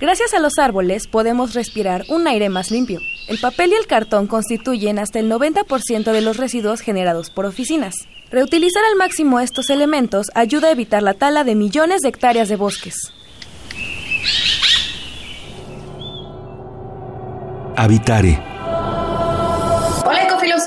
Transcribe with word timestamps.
Gracias 0.00 0.32
a 0.32 0.38
los 0.38 0.58
árboles 0.58 1.06
podemos 1.06 1.52
respirar 1.52 2.04
un 2.08 2.26
aire 2.26 2.48
más 2.48 2.70
limpio. 2.70 3.00
El 3.28 3.38
papel 3.38 3.72
y 3.72 3.74
el 3.74 3.86
cartón 3.86 4.26
constituyen 4.26 4.98
hasta 4.98 5.18
el 5.18 5.30
90% 5.30 6.10
de 6.10 6.20
los 6.22 6.38
residuos 6.38 6.80
generados 6.80 7.28
por 7.28 7.44
oficinas. 7.44 7.94
Reutilizar 8.30 8.82
al 8.90 8.96
máximo 8.96 9.40
estos 9.40 9.68
elementos 9.68 10.30
ayuda 10.34 10.68
a 10.68 10.70
evitar 10.70 11.02
la 11.02 11.12
tala 11.12 11.44
de 11.44 11.54
millones 11.54 12.00
de 12.00 12.08
hectáreas 12.08 12.48
de 12.48 12.56
bosques. 12.56 13.12
Habitare 17.76 18.42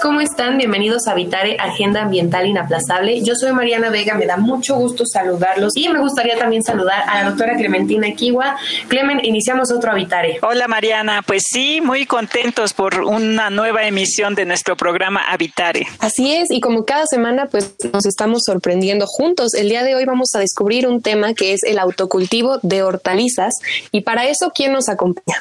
¿cómo 0.01 0.21
están? 0.21 0.57
Bienvenidos 0.57 1.07
a 1.07 1.15
Vitare, 1.15 1.57
Agenda 1.59 2.03
Ambiental 2.03 2.45
Inaplazable. 2.45 3.21
Yo 3.23 3.35
soy 3.35 3.53
Mariana 3.53 3.89
Vega, 3.89 4.13
me 4.13 4.25
da 4.25 4.37
mucho 4.37 4.75
gusto 4.75 5.03
saludarlos 5.05 5.71
y 5.75 5.89
me 5.89 5.99
gustaría 5.99 6.37
también 6.37 6.63
saludar 6.63 7.03
a 7.07 7.23
la 7.23 7.29
doctora 7.29 7.55
Clementina 7.55 8.13
Kiwa. 8.13 8.55
Clemen, 8.87 9.19
iniciamos 9.23 9.71
otro 9.71 9.91
Habitare. 9.91 10.37
Hola 10.43 10.67
Mariana, 10.67 11.23
pues 11.25 11.43
sí, 11.49 11.81
muy 11.81 12.05
contentos 12.05 12.73
por 12.73 13.01
una 13.01 13.49
nueva 13.49 13.83
emisión 13.85 14.35
de 14.35 14.45
nuestro 14.45 14.77
programa 14.77 15.21
Habitare. 15.27 15.87
Así 15.99 16.33
es, 16.33 16.51
y 16.51 16.59
como 16.59 16.85
cada 16.85 17.05
semana 17.07 17.47
pues 17.47 17.75
nos 17.91 18.05
estamos 18.05 18.43
sorprendiendo 18.45 19.05
juntos. 19.07 19.55
El 19.55 19.69
día 19.69 19.83
de 19.83 19.95
hoy 19.95 20.05
vamos 20.05 20.29
a 20.35 20.39
descubrir 20.39 20.87
un 20.87 21.01
tema 21.01 21.33
que 21.33 21.53
es 21.53 21.63
el 21.63 21.79
autocultivo 21.79 22.59
de 22.61 22.83
hortalizas 22.83 23.53
y 23.91 24.01
para 24.01 24.27
eso, 24.27 24.51
¿quién 24.53 24.71
nos 24.71 24.87
acompaña? 24.87 25.39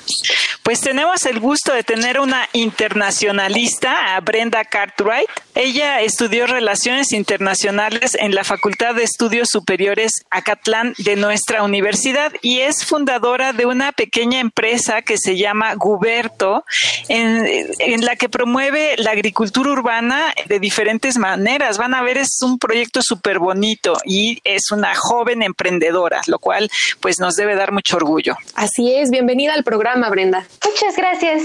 Pues 0.62 0.80
tenemos 0.80 1.26
el 1.26 1.38
gusto 1.38 1.74
de 1.74 1.82
tener 1.82 2.18
una 2.18 2.48
internacionalista, 2.54 4.16
a 4.16 4.21
Brenda 4.24 4.64
Cartwright. 4.64 5.28
Ella 5.54 6.00
estudió 6.00 6.46
Relaciones 6.46 7.12
Internacionales 7.12 8.16
en 8.18 8.34
la 8.34 8.44
Facultad 8.44 8.94
de 8.94 9.04
Estudios 9.04 9.48
Superiores 9.50 10.12
Acatlán 10.30 10.94
de 10.98 11.16
nuestra 11.16 11.62
universidad 11.62 12.32
y 12.40 12.60
es 12.60 12.84
fundadora 12.84 13.52
de 13.52 13.66
una 13.66 13.92
pequeña 13.92 14.40
empresa 14.40 15.02
que 15.02 15.18
se 15.18 15.36
llama 15.36 15.74
Guberto, 15.74 16.64
en, 17.08 18.04
la 18.04 18.16
que 18.16 18.28
promueve 18.28 18.96
la 18.98 19.10
agricultura 19.10 19.70
urbana 19.70 20.32
de 20.46 20.58
diferentes 20.58 21.18
maneras. 21.18 21.78
Van 21.78 21.94
a 21.94 22.02
ver, 22.02 22.18
es 22.18 22.38
un 22.42 22.58
proyecto 22.58 23.00
súper 23.02 23.38
bonito 23.38 23.94
y 24.04 24.40
es 24.44 24.70
una 24.70 24.94
joven 24.94 25.42
emprendedora, 25.42 26.22
lo 26.26 26.38
cual 26.38 26.70
pues 27.00 27.20
nos 27.20 27.36
debe 27.36 27.54
dar 27.54 27.72
mucho 27.72 27.96
orgullo. 27.96 28.36
Así 28.54 28.94
es, 28.94 29.10
bienvenida 29.10 29.54
al 29.54 29.64
programa, 29.64 30.08
Brenda. 30.08 30.46
Muchas 30.64 30.96
gracias. 30.96 31.42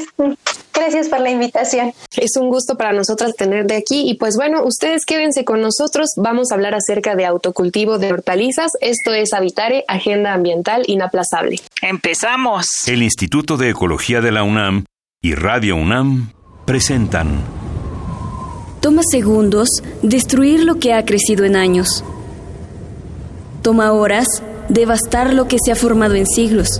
Gracias 0.77 1.09
por 1.09 1.21
la 1.21 1.31
invitación. 1.31 1.91
Es 2.17 2.37
un 2.37 2.49
gusto 2.49 2.75
para 2.77 2.93
nosotras 2.93 3.35
tener 3.35 3.65
de 3.65 3.77
aquí 3.77 4.07
y 4.07 4.13
pues 4.13 4.35
bueno, 4.35 4.63
ustedes 4.63 5.05
quédense 5.05 5.43
con 5.43 5.59
nosotros. 5.59 6.11
Vamos 6.17 6.51
a 6.51 6.53
hablar 6.53 6.75
acerca 6.75 7.15
de 7.15 7.25
autocultivo 7.25 7.97
de 7.97 8.13
hortalizas. 8.13 8.73
Esto 8.79 9.11
es 9.11 9.33
Habitare, 9.33 9.85
Agenda 9.87 10.33
Ambiental 10.33 10.83
Inaplazable. 10.85 11.59
Empezamos. 11.81 12.67
El 12.85 13.01
Instituto 13.01 13.57
de 13.57 13.71
Ecología 13.71 14.21
de 14.21 14.31
la 14.31 14.43
UNAM 14.43 14.85
y 15.19 15.33
Radio 15.33 15.75
UNAM 15.77 16.31
presentan. 16.65 17.41
Toma 18.79 19.01
segundos 19.09 19.69
destruir 20.03 20.63
lo 20.63 20.75
que 20.75 20.93
ha 20.93 21.03
crecido 21.05 21.43
en 21.45 21.55
años. 21.55 22.03
Toma 23.63 23.93
horas 23.93 24.27
devastar 24.69 25.33
lo 25.33 25.47
que 25.47 25.57
se 25.63 25.71
ha 25.71 25.75
formado 25.75 26.13
en 26.13 26.27
siglos. 26.27 26.79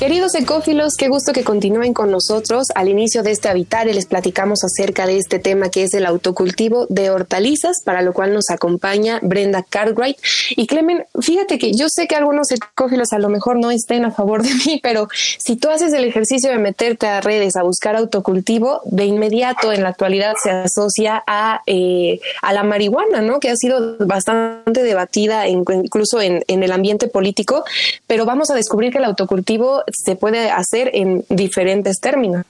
Queridos 0.00 0.34
ecófilos, 0.34 0.94
qué 0.96 1.08
gusto 1.08 1.34
que 1.34 1.44
continúen 1.44 1.92
con 1.92 2.10
nosotros. 2.10 2.68
Al 2.74 2.88
inicio 2.88 3.22
de 3.22 3.32
este 3.32 3.50
Habitare 3.50 3.92
les 3.92 4.06
platicamos 4.06 4.64
acerca 4.64 5.06
de 5.06 5.18
este 5.18 5.38
tema 5.38 5.68
que 5.68 5.82
es 5.82 5.92
el 5.92 6.06
autocultivo 6.06 6.86
de 6.88 7.10
hortalizas, 7.10 7.82
para 7.84 8.00
lo 8.00 8.14
cual 8.14 8.32
nos 8.32 8.48
acompaña 8.48 9.18
Brenda 9.20 9.62
Cartwright. 9.62 10.16
Y 10.56 10.66
Clemen, 10.68 11.04
fíjate 11.20 11.58
que 11.58 11.72
yo 11.74 11.90
sé 11.90 12.06
que 12.06 12.16
algunos 12.16 12.50
ecófilos 12.50 13.12
a 13.12 13.18
lo 13.18 13.28
mejor 13.28 13.58
no 13.60 13.70
estén 13.70 14.06
a 14.06 14.10
favor 14.10 14.42
de 14.42 14.54
mí, 14.66 14.80
pero 14.82 15.06
si 15.12 15.56
tú 15.56 15.68
haces 15.68 15.92
el 15.92 16.04
ejercicio 16.04 16.48
de 16.50 16.56
meterte 16.56 17.06
a 17.06 17.20
redes 17.20 17.56
a 17.56 17.62
buscar 17.62 17.94
autocultivo, 17.94 18.80
de 18.86 19.04
inmediato 19.04 19.70
en 19.70 19.82
la 19.82 19.90
actualidad 19.90 20.32
se 20.42 20.50
asocia 20.50 21.22
a, 21.26 21.60
eh, 21.66 22.20
a 22.40 22.54
la 22.54 22.62
marihuana, 22.62 23.20
¿no? 23.20 23.38
Que 23.38 23.50
ha 23.50 23.56
sido 23.56 23.98
bastante 23.98 24.82
debatida 24.82 25.46
incluso 25.46 26.22
en, 26.22 26.42
en 26.48 26.62
el 26.62 26.72
ambiente 26.72 27.06
político, 27.06 27.64
pero 28.06 28.24
vamos 28.24 28.50
a 28.50 28.54
descubrir 28.54 28.92
que 28.92 28.96
el 28.96 29.04
autocultivo 29.04 29.84
se 29.92 30.16
puede 30.16 30.50
hacer 30.50 30.90
en 30.94 31.24
diferentes 31.28 32.00
términos. 32.00 32.44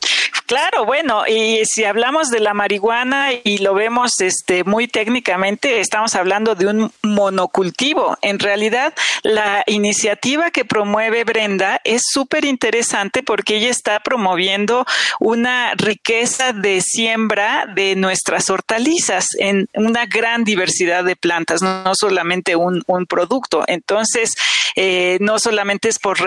Claro, 0.50 0.84
bueno, 0.84 1.28
y 1.28 1.65
si 1.65 1.84
hablamos 1.84 2.28
de 2.28 2.41
la 2.41 2.55
marihuana 2.55 3.28
y 3.44 3.59
lo 3.59 3.72
vemos 3.72 4.21
este 4.21 4.65
muy 4.65 4.88
técnicamente, 4.88 5.78
estamos 5.78 6.16
hablando 6.16 6.56
de 6.56 6.66
un 6.66 6.93
monocultivo. 7.05 8.19
En 8.21 8.41
realidad, 8.41 8.93
la 9.22 9.62
iniciativa 9.69 10.50
que 10.50 10.65
promueve 10.65 11.22
Brenda 11.22 11.81
es 11.84 12.03
súper 12.05 12.44
interesante 12.44 13.22
porque 13.22 13.59
ella 13.59 13.71
está 13.71 14.00
promoviendo 14.00 14.84
una 15.21 15.75
riqueza 15.75 16.53
de 16.53 16.81
siembra 16.81 17.67
de 17.72 17.94
nuestras 17.94 18.50
hortalizas 18.50 19.28
en 19.38 19.69
una 19.75 20.06
gran 20.06 20.43
diversidad 20.43 21.05
de 21.05 21.15
plantas, 21.15 21.62
no 21.62 21.94
solamente 21.94 22.56
un, 22.56 22.82
producto. 23.09 23.62
Entonces, 23.69 24.31
eh, 24.75 25.17
no 25.21 25.38
solamente 25.38 25.88
es 25.88 26.00
por 26.00 26.19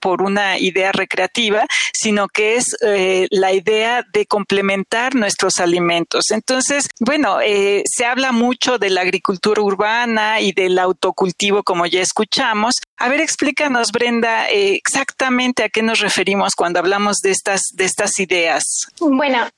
por 0.00 0.22
una 0.22 0.58
idea 0.58 0.90
recreativa, 0.90 1.66
sino 1.92 2.26
que 2.28 2.56
es 2.56 2.76
eh, 2.82 3.28
la 3.30 3.43
idea 3.52 4.04
de 4.12 4.26
complementar 4.26 5.14
nuestros 5.14 5.60
alimentos. 5.60 6.30
Entonces, 6.30 6.88
bueno, 7.00 7.40
eh, 7.40 7.82
se 7.86 8.04
habla 8.04 8.32
mucho 8.32 8.78
de 8.78 8.90
la 8.90 9.02
agricultura 9.02 9.62
urbana 9.62 10.40
y 10.40 10.52
del 10.52 10.78
autocultivo, 10.78 11.62
como 11.62 11.86
ya 11.86 12.00
escuchamos. 12.00 12.74
A 12.96 13.08
ver, 13.08 13.20
explícanos, 13.20 13.90
Brenda, 13.92 14.48
exactamente 14.48 15.64
a 15.64 15.68
qué 15.68 15.82
nos 15.82 16.00
referimos 16.00 16.54
cuando 16.54 16.78
hablamos 16.78 17.18
de 17.18 17.30
estas, 17.30 17.62
de 17.74 17.84
estas 17.84 18.18
ideas. 18.20 18.86
Bueno, 19.00 19.48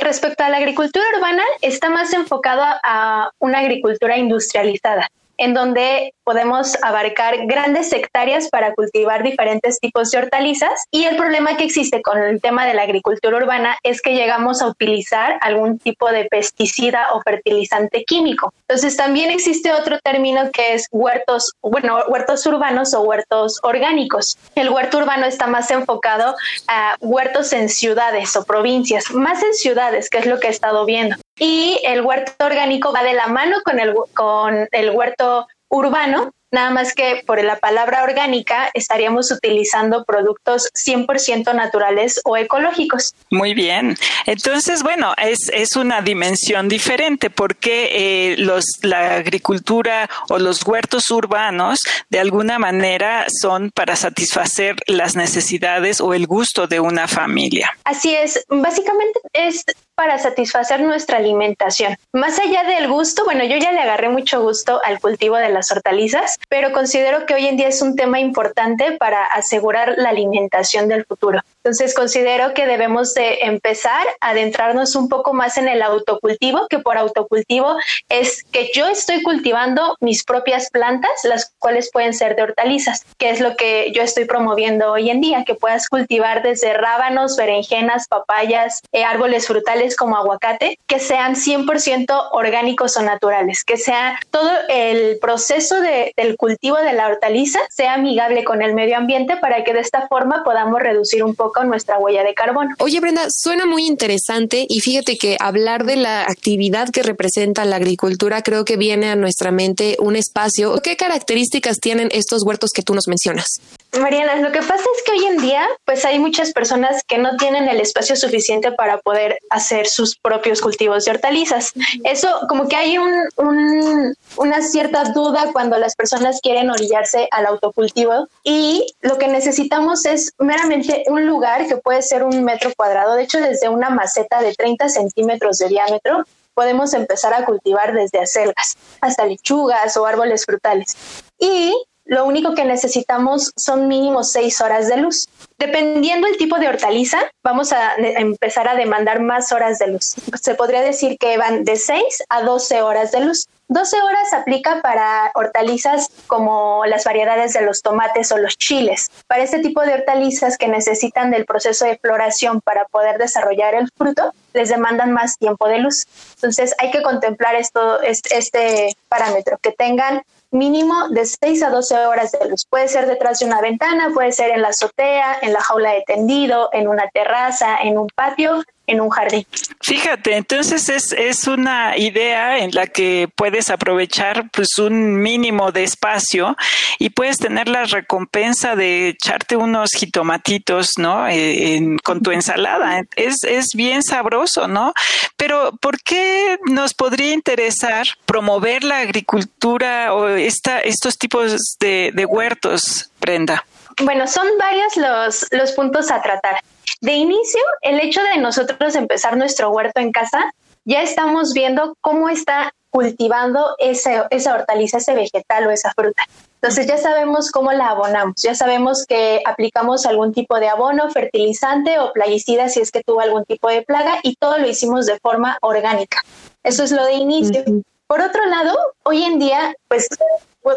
respecto 0.00 0.44
a 0.44 0.48
la 0.48 0.56
agricultura 0.56 1.04
urbana, 1.16 1.42
está 1.60 1.90
más 1.90 2.12
enfocado 2.12 2.62
a 2.82 3.30
una 3.38 3.58
agricultura 3.58 4.16
industrializada 4.16 5.08
en 5.38 5.54
donde 5.54 6.12
podemos 6.24 6.76
abarcar 6.82 7.46
grandes 7.46 7.90
hectáreas 7.92 8.50
para 8.50 8.74
cultivar 8.74 9.22
diferentes 9.22 9.78
tipos 9.80 10.10
de 10.10 10.18
hortalizas. 10.18 10.84
Y 10.90 11.04
el 11.04 11.16
problema 11.16 11.56
que 11.56 11.64
existe 11.64 12.02
con 12.02 12.18
el 12.18 12.40
tema 12.42 12.66
de 12.66 12.74
la 12.74 12.82
agricultura 12.82 13.38
urbana 13.38 13.78
es 13.82 14.02
que 14.02 14.14
llegamos 14.14 14.60
a 14.60 14.66
utilizar 14.66 15.38
algún 15.40 15.78
tipo 15.78 16.10
de 16.10 16.26
pesticida 16.26 17.06
o 17.14 17.22
fertilizante 17.22 18.04
químico. 18.04 18.52
Entonces 18.68 18.96
también 18.96 19.30
existe 19.30 19.72
otro 19.72 19.98
término 20.00 20.50
que 20.52 20.74
es 20.74 20.86
huertos, 20.90 21.52
bueno, 21.62 21.98
huertos 22.08 22.44
urbanos 22.46 22.92
o 22.92 23.00
huertos 23.00 23.58
orgánicos. 23.62 24.36
El 24.54 24.68
huerto 24.68 24.98
urbano 24.98 25.24
está 25.24 25.46
más 25.46 25.70
enfocado 25.70 26.34
a 26.66 26.96
huertos 27.00 27.52
en 27.52 27.68
ciudades 27.68 28.36
o 28.36 28.44
provincias, 28.44 29.10
más 29.12 29.42
en 29.42 29.54
ciudades, 29.54 30.10
que 30.10 30.18
es 30.18 30.26
lo 30.26 30.38
que 30.40 30.48
he 30.48 30.50
estado 30.50 30.84
viendo. 30.84 31.16
Y 31.38 31.80
el 31.84 32.02
huerto 32.02 32.44
orgánico 32.44 32.92
va 32.92 33.02
de 33.02 33.14
la 33.14 33.28
mano 33.28 33.56
con 33.64 33.78
el, 33.78 33.94
con 34.14 34.68
el 34.70 34.90
huerto 34.90 35.46
urbano, 35.68 36.32
nada 36.50 36.70
más 36.70 36.94
que 36.94 37.22
por 37.26 37.42
la 37.42 37.58
palabra 37.58 38.02
orgánica 38.02 38.70
estaríamos 38.74 39.30
utilizando 39.30 40.04
productos 40.04 40.68
100% 40.74 41.54
naturales 41.54 42.20
o 42.24 42.36
ecológicos. 42.36 43.14
Muy 43.30 43.54
bien. 43.54 43.96
Entonces, 44.26 44.82
bueno, 44.82 45.14
es, 45.18 45.50
es 45.52 45.76
una 45.76 46.00
dimensión 46.00 46.68
diferente 46.68 47.30
porque 47.30 47.90
eh, 48.32 48.36
los, 48.38 48.64
la 48.82 49.16
agricultura 49.16 50.08
o 50.30 50.38
los 50.38 50.66
huertos 50.66 51.10
urbanos 51.10 51.80
de 52.08 52.20
alguna 52.20 52.58
manera 52.58 53.26
son 53.28 53.70
para 53.70 53.96
satisfacer 53.96 54.76
las 54.86 55.16
necesidades 55.16 56.00
o 56.00 56.14
el 56.14 56.26
gusto 56.26 56.66
de 56.66 56.80
una 56.80 57.08
familia. 57.08 57.70
Así 57.84 58.14
es. 58.14 58.44
Básicamente 58.48 59.20
es 59.32 59.64
para 59.98 60.16
satisfacer 60.16 60.80
nuestra 60.80 61.18
alimentación. 61.18 61.96
Más 62.12 62.38
allá 62.38 62.62
del 62.62 62.86
gusto, 62.86 63.24
bueno, 63.24 63.42
yo 63.42 63.56
ya 63.56 63.72
le 63.72 63.80
agarré 63.80 64.08
mucho 64.08 64.40
gusto 64.40 64.80
al 64.84 65.00
cultivo 65.00 65.34
de 65.34 65.48
las 65.48 65.72
hortalizas, 65.72 66.38
pero 66.48 66.70
considero 66.70 67.26
que 67.26 67.34
hoy 67.34 67.48
en 67.48 67.56
día 67.56 67.66
es 67.66 67.82
un 67.82 67.96
tema 67.96 68.20
importante 68.20 68.92
para 68.92 69.24
asegurar 69.24 69.94
la 69.96 70.10
alimentación 70.10 70.86
del 70.86 71.04
futuro. 71.04 71.40
Entonces 71.68 71.94
considero 71.94 72.54
que 72.54 72.66
debemos 72.66 73.12
de 73.12 73.40
empezar 73.42 74.06
a 74.22 74.30
adentrarnos 74.30 74.96
un 74.96 75.10
poco 75.10 75.34
más 75.34 75.58
en 75.58 75.68
el 75.68 75.82
autocultivo, 75.82 76.66
que 76.70 76.78
por 76.78 76.96
autocultivo 76.96 77.76
es 78.08 78.42
que 78.44 78.70
yo 78.72 78.86
estoy 78.86 79.22
cultivando 79.22 79.94
mis 80.00 80.24
propias 80.24 80.70
plantas, 80.70 81.10
las 81.24 81.52
cuales 81.58 81.90
pueden 81.92 82.14
ser 82.14 82.36
de 82.36 82.44
hortalizas, 82.44 83.04
que 83.18 83.28
es 83.28 83.40
lo 83.40 83.54
que 83.54 83.92
yo 83.94 84.00
estoy 84.00 84.24
promoviendo 84.24 84.92
hoy 84.92 85.10
en 85.10 85.20
día, 85.20 85.44
que 85.44 85.54
puedas 85.54 85.90
cultivar 85.90 86.42
desde 86.42 86.72
rábanos, 86.72 87.36
berenjenas, 87.36 88.08
papayas, 88.08 88.80
eh, 88.92 89.04
árboles 89.04 89.46
frutales 89.46 89.94
como 89.94 90.16
aguacate, 90.16 90.78
que 90.86 90.98
sean 90.98 91.34
100% 91.34 92.30
orgánicos 92.32 92.96
o 92.96 93.02
naturales, 93.02 93.62
que 93.62 93.76
sea 93.76 94.18
todo 94.30 94.50
el 94.70 95.18
proceso 95.18 95.82
de, 95.82 96.14
del 96.16 96.38
cultivo 96.38 96.78
de 96.78 96.94
la 96.94 97.08
hortaliza 97.08 97.60
sea 97.68 97.92
amigable 97.92 98.42
con 98.44 98.62
el 98.62 98.72
medio 98.72 98.96
ambiente 98.96 99.36
para 99.36 99.64
que 99.64 99.74
de 99.74 99.80
esta 99.80 100.08
forma 100.08 100.44
podamos 100.44 100.80
reducir 100.80 101.22
un 101.22 101.34
poco 101.34 101.57
nuestra 101.64 101.98
huella 101.98 102.22
de 102.22 102.34
carbono. 102.34 102.74
Oye, 102.78 103.00
Brenda, 103.00 103.26
suena 103.30 103.66
muy 103.66 103.86
interesante 103.86 104.66
y 104.68 104.80
fíjate 104.80 105.16
que 105.16 105.36
hablar 105.40 105.84
de 105.84 105.96
la 105.96 106.22
actividad 106.22 106.88
que 106.90 107.02
representa 107.02 107.64
la 107.64 107.76
agricultura 107.76 108.42
creo 108.42 108.64
que 108.64 108.76
viene 108.76 109.10
a 109.10 109.16
nuestra 109.16 109.50
mente 109.50 109.96
un 110.00 110.16
espacio. 110.16 110.80
¿Qué 110.82 110.96
características 110.96 111.78
tienen 111.80 112.08
estos 112.12 112.42
huertos 112.44 112.70
que 112.74 112.82
tú 112.82 112.94
nos 112.94 113.08
mencionas? 113.08 113.60
Mariana, 113.98 114.36
lo 114.36 114.52
que 114.52 114.60
pasa 114.60 114.74
es 114.74 115.02
que 115.04 115.12
hoy 115.12 115.24
en 115.24 115.38
día 115.38 115.66
pues 115.84 116.04
hay 116.04 116.18
muchas 116.18 116.52
personas 116.52 117.02
que 117.06 117.16
no 117.16 117.36
tienen 117.36 117.68
el 117.68 117.80
espacio 117.80 118.16
suficiente 118.16 118.70
para 118.72 118.98
poder 118.98 119.38
hacer 119.50 119.86
sus 119.86 120.16
propios 120.16 120.60
cultivos 120.60 121.04
de 121.04 121.12
hortalizas. 121.12 121.72
Eso 122.04 122.28
como 122.48 122.68
que 122.68 122.76
hay 122.76 122.98
un, 122.98 124.14
una 124.36 124.62
cierta 124.62 125.04
duda 125.04 125.50
cuando 125.52 125.78
las 125.78 125.94
personas 125.96 126.40
quieren 126.42 126.70
orillarse 126.70 127.28
al 127.30 127.46
autocultivo 127.46 128.28
y 128.44 128.86
lo 129.00 129.16
que 129.16 129.28
necesitamos 129.28 130.04
es 130.04 130.32
meramente 130.38 131.04
un 131.08 131.26
lugar 131.26 131.37
que 131.68 131.76
puede 131.76 132.02
ser 132.02 132.22
un 132.22 132.44
metro 132.44 132.70
cuadrado, 132.76 133.14
de 133.14 133.22
hecho 133.22 133.40
desde 133.40 133.68
una 133.68 133.90
maceta 133.90 134.40
de 134.40 134.54
30 134.54 134.88
centímetros 134.88 135.58
de 135.58 135.68
diámetro 135.68 136.24
podemos 136.54 136.92
empezar 136.92 137.32
a 137.34 137.44
cultivar 137.44 137.94
desde 137.94 138.18
acelgas 138.18 138.76
hasta 139.00 139.24
lechugas 139.26 139.96
o 139.96 140.04
árboles 140.04 140.44
frutales. 140.44 140.96
Y 141.38 141.72
lo 142.04 142.24
único 142.24 142.54
que 142.54 142.64
necesitamos 142.64 143.52
son 143.56 143.86
mínimo 143.86 144.24
seis 144.24 144.60
horas 144.60 144.88
de 144.88 144.96
luz. 144.96 145.28
Dependiendo 145.58 146.26
el 146.26 146.36
tipo 146.36 146.58
de 146.58 146.68
hortaliza, 146.68 147.18
vamos 147.44 147.72
a 147.72 147.94
empezar 147.96 148.66
a 148.66 148.74
demandar 148.74 149.20
más 149.20 149.52
horas 149.52 149.78
de 149.78 149.88
luz. 149.88 150.14
Se 150.40 150.54
podría 150.54 150.80
decir 150.80 151.16
que 151.18 151.36
van 151.36 151.64
de 151.64 151.76
6 151.76 152.02
a 152.28 152.42
12 152.42 152.82
horas 152.82 153.12
de 153.12 153.20
luz. 153.20 153.46
12 153.68 154.00
horas 154.00 154.32
aplica 154.32 154.80
para 154.80 155.30
hortalizas 155.34 156.10
como 156.26 156.86
las 156.86 157.04
variedades 157.04 157.52
de 157.52 157.60
los 157.60 157.82
tomates 157.82 158.32
o 158.32 158.38
los 158.38 158.56
chiles. 158.56 159.10
Para 159.26 159.42
este 159.42 159.58
tipo 159.60 159.82
de 159.82 159.92
hortalizas 159.92 160.56
que 160.56 160.68
necesitan 160.68 161.30
del 161.30 161.44
proceso 161.44 161.84
de 161.84 161.98
floración 161.98 162.62
para 162.62 162.86
poder 162.86 163.18
desarrollar 163.18 163.74
el 163.74 163.90
fruto, 163.94 164.32
les 164.54 164.70
demandan 164.70 165.12
más 165.12 165.36
tiempo 165.36 165.68
de 165.68 165.80
luz. 165.80 166.06
Entonces 166.36 166.74
hay 166.78 166.90
que 166.90 167.02
contemplar 167.02 167.56
esto, 167.56 168.00
este 168.00 168.96
parámetro, 169.08 169.58
que 169.58 169.72
tengan 169.72 170.22
mínimo 170.50 171.10
de 171.10 171.26
6 171.26 171.62
a 171.62 171.70
12 171.70 172.06
horas 172.06 172.32
de 172.32 172.48
luz. 172.48 172.64
Puede 172.64 172.88
ser 172.88 173.06
detrás 173.06 173.40
de 173.40 173.46
una 173.46 173.60
ventana, 173.60 174.10
puede 174.14 174.32
ser 174.32 174.50
en 174.50 174.62
la 174.62 174.68
azotea, 174.68 175.38
en 175.42 175.52
la 175.52 175.60
jaula 175.60 175.92
de 175.92 176.04
tendido, 176.06 176.70
en 176.72 176.88
una 176.88 177.06
terraza, 177.10 177.76
en 177.82 177.98
un 177.98 178.08
patio, 178.14 178.62
en 178.88 179.00
un 179.00 179.10
jardín. 179.10 179.46
Fíjate, 179.82 180.36
entonces 180.36 180.88
es, 180.88 181.12
es 181.12 181.46
una 181.46 181.96
idea 181.96 182.58
en 182.58 182.70
la 182.72 182.86
que 182.86 183.28
puedes 183.36 183.70
aprovechar 183.70 184.50
pues 184.50 184.78
un 184.78 185.20
mínimo 185.20 185.70
de 185.70 185.84
espacio 185.84 186.56
y 186.98 187.10
puedes 187.10 187.36
tener 187.36 187.68
la 187.68 187.84
recompensa 187.84 188.74
de 188.74 189.08
echarte 189.08 189.56
unos 189.56 189.90
jitomatitos, 189.92 190.92
¿no? 190.96 191.28
Eh, 191.28 191.96
con 192.02 192.22
tu 192.22 192.30
ensalada. 192.30 193.02
Es, 193.14 193.44
es 193.44 193.66
bien 193.74 194.02
sabroso, 194.02 194.66
¿no? 194.66 194.94
Pero 195.36 195.76
¿por 195.80 196.00
qué 196.02 196.58
nos 196.64 196.94
podría 196.94 197.34
interesar 197.34 198.06
promover 198.24 198.84
la 198.84 198.98
agricultura 198.98 200.14
o 200.14 200.28
esta, 200.28 200.80
estos 200.80 201.18
tipos 201.18 201.76
de, 201.78 202.10
de 202.14 202.24
huertos, 202.24 203.10
Brenda? 203.20 203.64
Bueno, 204.00 204.26
son 204.26 204.46
varios 204.58 204.96
los, 204.96 205.46
los 205.50 205.72
puntos 205.72 206.10
a 206.10 206.22
tratar. 206.22 206.60
De 207.00 207.12
inicio, 207.12 207.60
el 207.82 208.00
hecho 208.00 208.22
de 208.22 208.38
nosotros 208.38 208.94
empezar 208.94 209.36
nuestro 209.36 209.70
huerto 209.70 210.00
en 210.00 210.12
casa, 210.12 210.52
ya 210.84 211.02
estamos 211.02 211.52
viendo 211.52 211.96
cómo 212.00 212.28
está 212.28 212.72
cultivando 212.90 213.74
ese, 213.78 214.22
esa 214.30 214.54
hortaliza, 214.54 214.98
ese 214.98 215.14
vegetal 215.14 215.66
o 215.66 215.70
esa 215.70 215.92
fruta. 215.92 216.22
Entonces 216.54 216.86
ya 216.86 216.96
sabemos 216.96 217.50
cómo 217.50 217.72
la 217.72 217.90
abonamos, 217.90 218.42
ya 218.42 218.54
sabemos 218.54 219.04
que 219.06 219.40
aplicamos 219.44 220.06
algún 220.06 220.32
tipo 220.32 220.58
de 220.58 220.68
abono, 220.68 221.10
fertilizante 221.10 221.98
o 221.98 222.12
plaguicida 222.12 222.68
si 222.68 222.80
es 222.80 222.90
que 222.90 223.02
tuvo 223.02 223.20
algún 223.20 223.44
tipo 223.44 223.68
de 223.68 223.82
plaga 223.82 224.18
y 224.22 224.34
todo 224.36 224.58
lo 224.58 224.66
hicimos 224.66 225.06
de 225.06 225.18
forma 225.20 225.58
orgánica. 225.60 226.22
Eso 226.62 226.82
es 226.82 226.90
lo 226.90 227.04
de 227.04 227.14
inicio. 227.14 227.62
Por 228.06 228.22
otro 228.22 228.44
lado, 228.46 228.74
hoy 229.04 229.22
en 229.22 229.38
día, 229.38 229.74
pues 229.86 230.08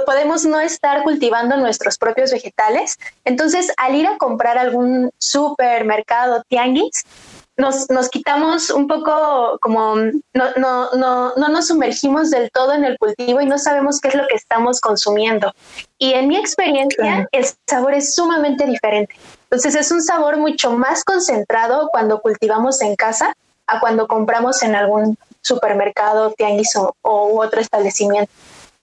podemos 0.06 0.46
no 0.46 0.60
estar 0.60 1.04
cultivando 1.04 1.58
nuestros 1.58 1.98
propios 1.98 2.32
vegetales. 2.32 2.98
Entonces, 3.26 3.72
al 3.78 3.96
ir 3.96 4.08
a 4.08 4.18
comprar 4.18 4.58
algún 4.58 5.12
supermercado, 5.18 6.44
tianguis, 6.48 7.04
nos, 7.58 7.90
nos 7.90 8.10
quitamos 8.10 8.70
un 8.70 8.88
poco 8.88 9.58
como 9.62 9.96
no, 9.96 10.46
no, 10.58 10.92
no, 10.94 11.36
no 11.36 11.50
nos 11.50 11.68
sumergimos 11.68 12.32
del 12.32 12.50
todo 12.52 12.74
en 12.74 12.86
el 12.86 12.98
cultivo 12.98 13.42
y 13.42 13.46
no 13.46 13.58
sabemos 13.58 14.00
qué 14.00 14.08
es 14.08 14.16
lo 14.16 14.28
que 14.28 14.36
estamos 14.36 14.80
consumiendo. 14.80 15.54
Y 15.98 16.14
en 16.14 16.28
mi 16.28 16.38
experiencia, 16.38 17.28
el 17.32 17.46
sabor 17.70 17.94
es 17.94 18.16
sumamente 18.16 18.66
diferente. 18.66 19.16
Entonces 19.44 19.76
es 19.76 19.92
un 19.92 20.02
sabor 20.02 20.38
mucho 20.38 20.72
más 20.72 21.04
concentrado 21.04 21.90
cuando 21.92 22.22
cultivamos 22.22 22.82
en 22.82 22.96
casa 22.96 23.36
a 23.68 23.80
cuando 23.80 24.08
compramos 24.08 24.64
en 24.64 24.76
algún 24.76 25.18
supermercado, 25.42 26.34
tianguis 26.38 26.76
o, 26.76 26.96
o 27.02 27.40
otro 27.42 27.62
establecimiento. 27.62 28.32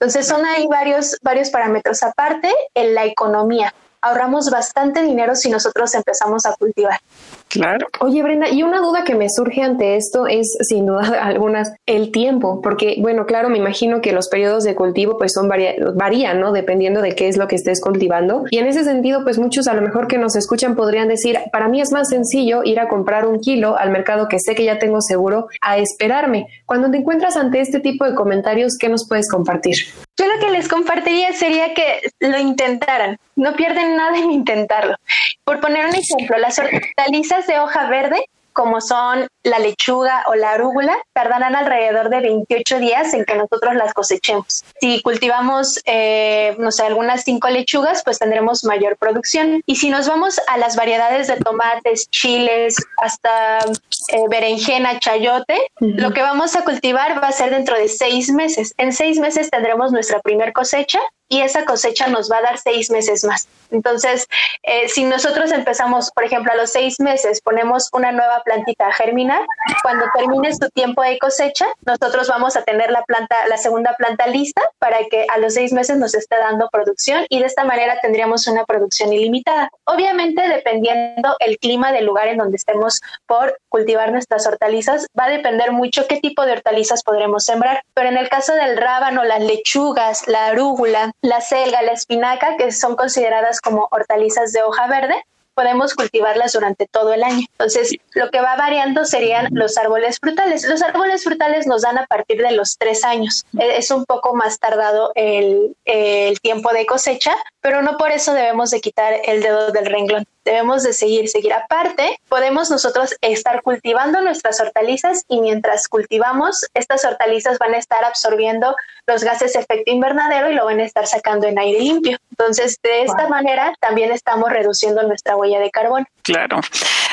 Entonces 0.00 0.28
son 0.28 0.44
ahí 0.46 0.66
varios, 0.68 1.16
varios 1.22 1.50
parámetros. 1.50 2.02
Aparte, 2.04 2.52
en 2.74 2.94
la 2.94 3.04
economía, 3.04 3.74
ahorramos 4.00 4.48
bastante 4.48 5.02
dinero 5.02 5.34
si 5.34 5.50
nosotros 5.50 5.92
empezamos 5.94 6.46
a 6.46 6.54
cultivar. 6.54 7.00
Claro. 7.48 7.86
Oye, 8.00 8.22
Brenda, 8.22 8.50
y 8.50 8.62
una 8.62 8.80
duda 8.80 9.04
que 9.04 9.14
me 9.14 9.28
surge 9.28 9.62
ante 9.62 9.96
esto 9.96 10.26
es, 10.26 10.56
sin 10.60 10.86
duda 10.86 11.00
algunas, 11.22 11.72
el 11.86 12.12
tiempo, 12.12 12.60
porque, 12.62 12.96
bueno, 13.00 13.26
claro, 13.26 13.48
me 13.48 13.58
imagino 13.58 14.00
que 14.00 14.12
los 14.12 14.28
periodos 14.28 14.64
de 14.64 14.74
cultivo 14.74 15.16
pues 15.18 15.32
son 15.32 15.48
varían, 15.48 16.40
¿no? 16.40 16.52
Dependiendo 16.52 17.00
de 17.00 17.14
qué 17.14 17.28
es 17.28 17.36
lo 17.36 17.48
que 17.48 17.56
estés 17.56 17.80
cultivando. 17.80 18.44
Y 18.50 18.58
en 18.58 18.66
ese 18.66 18.84
sentido, 18.84 19.24
pues 19.24 19.38
muchos 19.38 19.66
a 19.68 19.74
lo 19.74 19.82
mejor 19.82 20.06
que 20.08 20.18
nos 20.18 20.36
escuchan 20.36 20.76
podrían 20.76 21.08
decir, 21.08 21.38
para 21.52 21.68
mí 21.68 21.80
es 21.80 21.92
más 21.92 22.08
sencillo 22.08 22.62
ir 22.64 22.80
a 22.80 22.88
comprar 22.88 23.26
un 23.26 23.40
kilo 23.40 23.76
al 23.76 23.90
mercado 23.90 24.28
que 24.28 24.38
sé 24.38 24.54
que 24.54 24.64
ya 24.64 24.78
tengo 24.78 25.00
seguro 25.00 25.48
a 25.60 25.78
esperarme. 25.78 26.46
Cuando 26.66 26.90
te 26.90 26.98
encuentras 26.98 27.36
ante 27.36 27.60
este 27.60 27.80
tipo 27.80 28.04
de 28.04 28.14
comentarios, 28.14 28.76
¿qué 28.78 28.88
nos 28.88 29.08
puedes 29.08 29.30
compartir? 29.30 29.76
Yo 30.18 30.26
lo 30.26 30.40
que 30.40 30.50
les 30.50 30.68
compartiría 30.68 31.32
sería 31.32 31.74
que 31.74 32.10
lo 32.18 32.38
intentaran. 32.38 33.18
No 33.36 33.54
pierden 33.54 33.96
nada 33.96 34.18
en 34.18 34.32
intentarlo. 34.32 34.96
Por 35.44 35.60
poner 35.60 35.86
un 35.86 35.94
ejemplo, 35.94 36.36
las 36.38 36.58
hortalizas 36.58 37.46
de 37.46 37.60
hoja 37.60 37.88
verde 37.88 38.24
como 38.58 38.80
son 38.80 39.28
la 39.44 39.60
lechuga 39.60 40.24
o 40.26 40.34
la 40.34 40.50
arúgula, 40.50 40.98
tardarán 41.12 41.54
alrededor 41.54 42.10
de 42.10 42.18
28 42.18 42.80
días 42.80 43.14
en 43.14 43.24
que 43.24 43.36
nosotros 43.36 43.76
las 43.76 43.94
cosechemos. 43.94 44.64
Si 44.80 45.00
cultivamos, 45.02 45.80
eh, 45.84 46.56
no 46.58 46.72
sé, 46.72 46.82
algunas 46.82 47.22
cinco 47.22 47.48
lechugas, 47.50 48.02
pues 48.02 48.18
tendremos 48.18 48.64
mayor 48.64 48.96
producción. 48.96 49.62
Y 49.64 49.76
si 49.76 49.90
nos 49.90 50.08
vamos 50.08 50.40
a 50.48 50.58
las 50.58 50.74
variedades 50.74 51.28
de 51.28 51.36
tomates, 51.36 52.10
chiles, 52.10 52.74
hasta 52.96 53.58
eh, 53.60 54.24
berenjena, 54.28 54.98
chayote, 54.98 55.70
lo 55.78 56.10
que 56.12 56.22
vamos 56.22 56.56
a 56.56 56.64
cultivar 56.64 57.22
va 57.22 57.28
a 57.28 57.32
ser 57.32 57.50
dentro 57.50 57.76
de 57.76 57.86
seis 57.86 58.28
meses. 58.28 58.74
En 58.76 58.92
seis 58.92 59.20
meses 59.20 59.50
tendremos 59.50 59.92
nuestra 59.92 60.18
primer 60.18 60.52
cosecha 60.52 60.98
y 61.28 61.40
esa 61.40 61.64
cosecha 61.64 62.08
nos 62.08 62.30
va 62.30 62.38
a 62.38 62.42
dar 62.42 62.58
seis 62.58 62.90
meses 62.90 63.24
más. 63.24 63.48
Entonces, 63.70 64.26
eh, 64.62 64.88
si 64.88 65.04
nosotros 65.04 65.52
empezamos, 65.52 66.10
por 66.12 66.24
ejemplo, 66.24 66.52
a 66.52 66.56
los 66.56 66.70
seis 66.70 67.00
meses, 67.00 67.40
ponemos 67.42 67.88
una 67.92 68.12
nueva 68.12 68.42
plantita 68.44 68.86
a 68.86 68.92
germinar, 68.92 69.44
cuando 69.82 70.06
termine 70.16 70.52
su 70.52 70.68
tiempo 70.70 71.02
de 71.02 71.18
cosecha, 71.18 71.66
nosotros 71.84 72.28
vamos 72.28 72.56
a 72.56 72.62
tener 72.62 72.90
la 72.90 73.02
planta, 73.04 73.36
la 73.48 73.58
segunda 73.58 73.94
planta 73.96 74.26
lista 74.26 74.62
para 74.78 74.98
que 75.10 75.26
a 75.32 75.38
los 75.38 75.54
seis 75.54 75.72
meses 75.72 75.98
nos 75.98 76.14
esté 76.14 76.36
dando 76.36 76.68
producción 76.70 77.26
y 77.28 77.40
de 77.40 77.46
esta 77.46 77.64
manera 77.64 77.98
tendríamos 78.00 78.46
una 78.46 78.64
producción 78.64 79.12
ilimitada. 79.12 79.70
Obviamente, 79.84 80.48
dependiendo 80.48 81.36
el 81.40 81.58
clima 81.58 81.92
del 81.92 82.06
lugar 82.06 82.28
en 82.28 82.38
donde 82.38 82.56
estemos 82.56 83.00
por 83.26 83.58
cultivar 83.68 84.12
nuestras 84.12 84.46
hortalizas, 84.46 85.06
va 85.18 85.24
a 85.24 85.30
depender 85.30 85.72
mucho 85.72 86.06
qué 86.06 86.20
tipo 86.20 86.44
de 86.44 86.52
hortalizas 86.52 87.02
podremos 87.02 87.44
sembrar. 87.44 87.82
Pero 87.94 88.08
en 88.08 88.16
el 88.16 88.28
caso 88.28 88.54
del 88.54 88.76
rábano, 88.76 89.24
las 89.24 89.40
lechugas, 89.42 90.26
la 90.26 90.46
arúgula, 90.46 91.12
la 91.20 91.40
selga, 91.40 91.82
la 91.82 91.92
espinaca, 91.92 92.56
que 92.56 92.72
son 92.72 92.96
consideradas 92.96 93.60
como 93.60 93.88
hortalizas 93.90 94.52
de 94.52 94.62
hoja 94.62 94.86
verde, 94.86 95.24
podemos 95.58 95.94
cultivarlas 95.94 96.52
durante 96.52 96.86
todo 96.86 97.12
el 97.12 97.24
año. 97.24 97.44
Entonces, 97.50 97.92
lo 98.14 98.30
que 98.30 98.40
va 98.40 98.54
variando 98.54 99.04
serían 99.04 99.48
los 99.50 99.76
árboles 99.76 100.20
frutales. 100.20 100.64
Los 100.64 100.82
árboles 100.82 101.24
frutales 101.24 101.66
nos 101.66 101.82
dan 101.82 101.98
a 101.98 102.06
partir 102.06 102.40
de 102.40 102.52
los 102.52 102.78
tres 102.78 103.02
años. 103.02 103.44
E, 103.58 103.76
es 103.76 103.90
un 103.90 104.04
poco 104.04 104.36
más 104.36 104.60
tardado 104.60 105.10
el, 105.16 105.74
el 105.84 106.38
tiempo 106.40 106.72
de 106.72 106.86
cosecha, 106.86 107.34
pero 107.60 107.82
no 107.82 107.96
por 107.96 108.12
eso 108.12 108.34
debemos 108.34 108.70
de 108.70 108.80
quitar 108.80 109.14
el 109.24 109.42
dedo 109.42 109.72
del 109.72 109.86
renglón 109.86 110.24
debemos 110.48 110.82
de 110.82 110.92
seguir, 110.94 111.28
seguir 111.28 111.52
aparte. 111.52 112.18
Podemos 112.28 112.70
nosotros 112.70 113.14
estar 113.20 113.62
cultivando 113.62 114.20
nuestras 114.22 114.60
hortalizas 114.60 115.24
y 115.28 115.40
mientras 115.40 115.88
cultivamos, 115.88 116.64
estas 116.74 117.04
hortalizas 117.04 117.58
van 117.58 117.74
a 117.74 117.78
estar 117.78 118.04
absorbiendo 118.04 118.74
los 119.06 119.24
gases 119.24 119.52
de 119.52 119.60
efecto 119.60 119.90
invernadero 119.90 120.50
y 120.50 120.54
lo 120.54 120.64
van 120.64 120.80
a 120.80 120.84
estar 120.84 121.06
sacando 121.06 121.46
en 121.46 121.58
aire 121.58 121.80
limpio. 121.80 122.18
Entonces, 122.30 122.78
de 122.82 123.02
esta 123.02 123.28
manera 123.28 123.74
también 123.80 124.10
estamos 124.10 124.50
reduciendo 124.50 125.02
nuestra 125.02 125.36
huella 125.36 125.60
de 125.60 125.70
carbono. 125.70 126.06
Claro. 126.22 126.60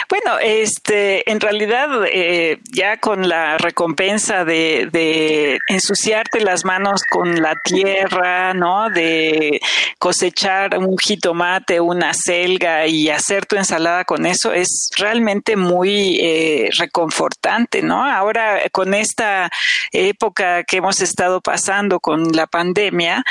Bueno, 0.10 0.38
este, 0.40 1.30
en 1.30 1.40
realidad, 1.40 1.88
eh, 2.12 2.60
ya 2.72 2.98
con 2.98 3.28
la 3.28 3.58
recompensa 3.58 4.46
de, 4.46 4.88
de, 4.92 5.60
ensuciarte 5.68 6.42
las 6.42 6.64
manos 6.64 7.02
con 7.10 7.42
la 7.42 7.56
tierra, 7.64 8.54
¿no? 8.54 8.90
De 8.90 9.60
cosechar 9.98 10.78
un 10.78 10.96
jitomate, 10.98 11.80
una 11.80 12.14
selga 12.14 12.88
y 12.88 13.10
hacer 13.10 13.46
tu 13.46 13.56
ensalada 13.56 14.06
con 14.06 14.26
eso 14.26 14.54
es 14.54 14.90
realmente 14.98 15.56
muy 15.56 16.20
eh, 16.22 16.70
reconfortante, 16.78 17.82
¿no? 17.82 18.06
Ahora, 18.06 18.62
con 18.72 18.94
esta 18.94 19.50
época 19.92 20.64
que 20.64 20.78
hemos 20.78 21.02
estado 21.02 21.42
pasando 21.42 22.00
con 22.00 22.32
la 22.34 22.48
pandemia, 22.48 23.24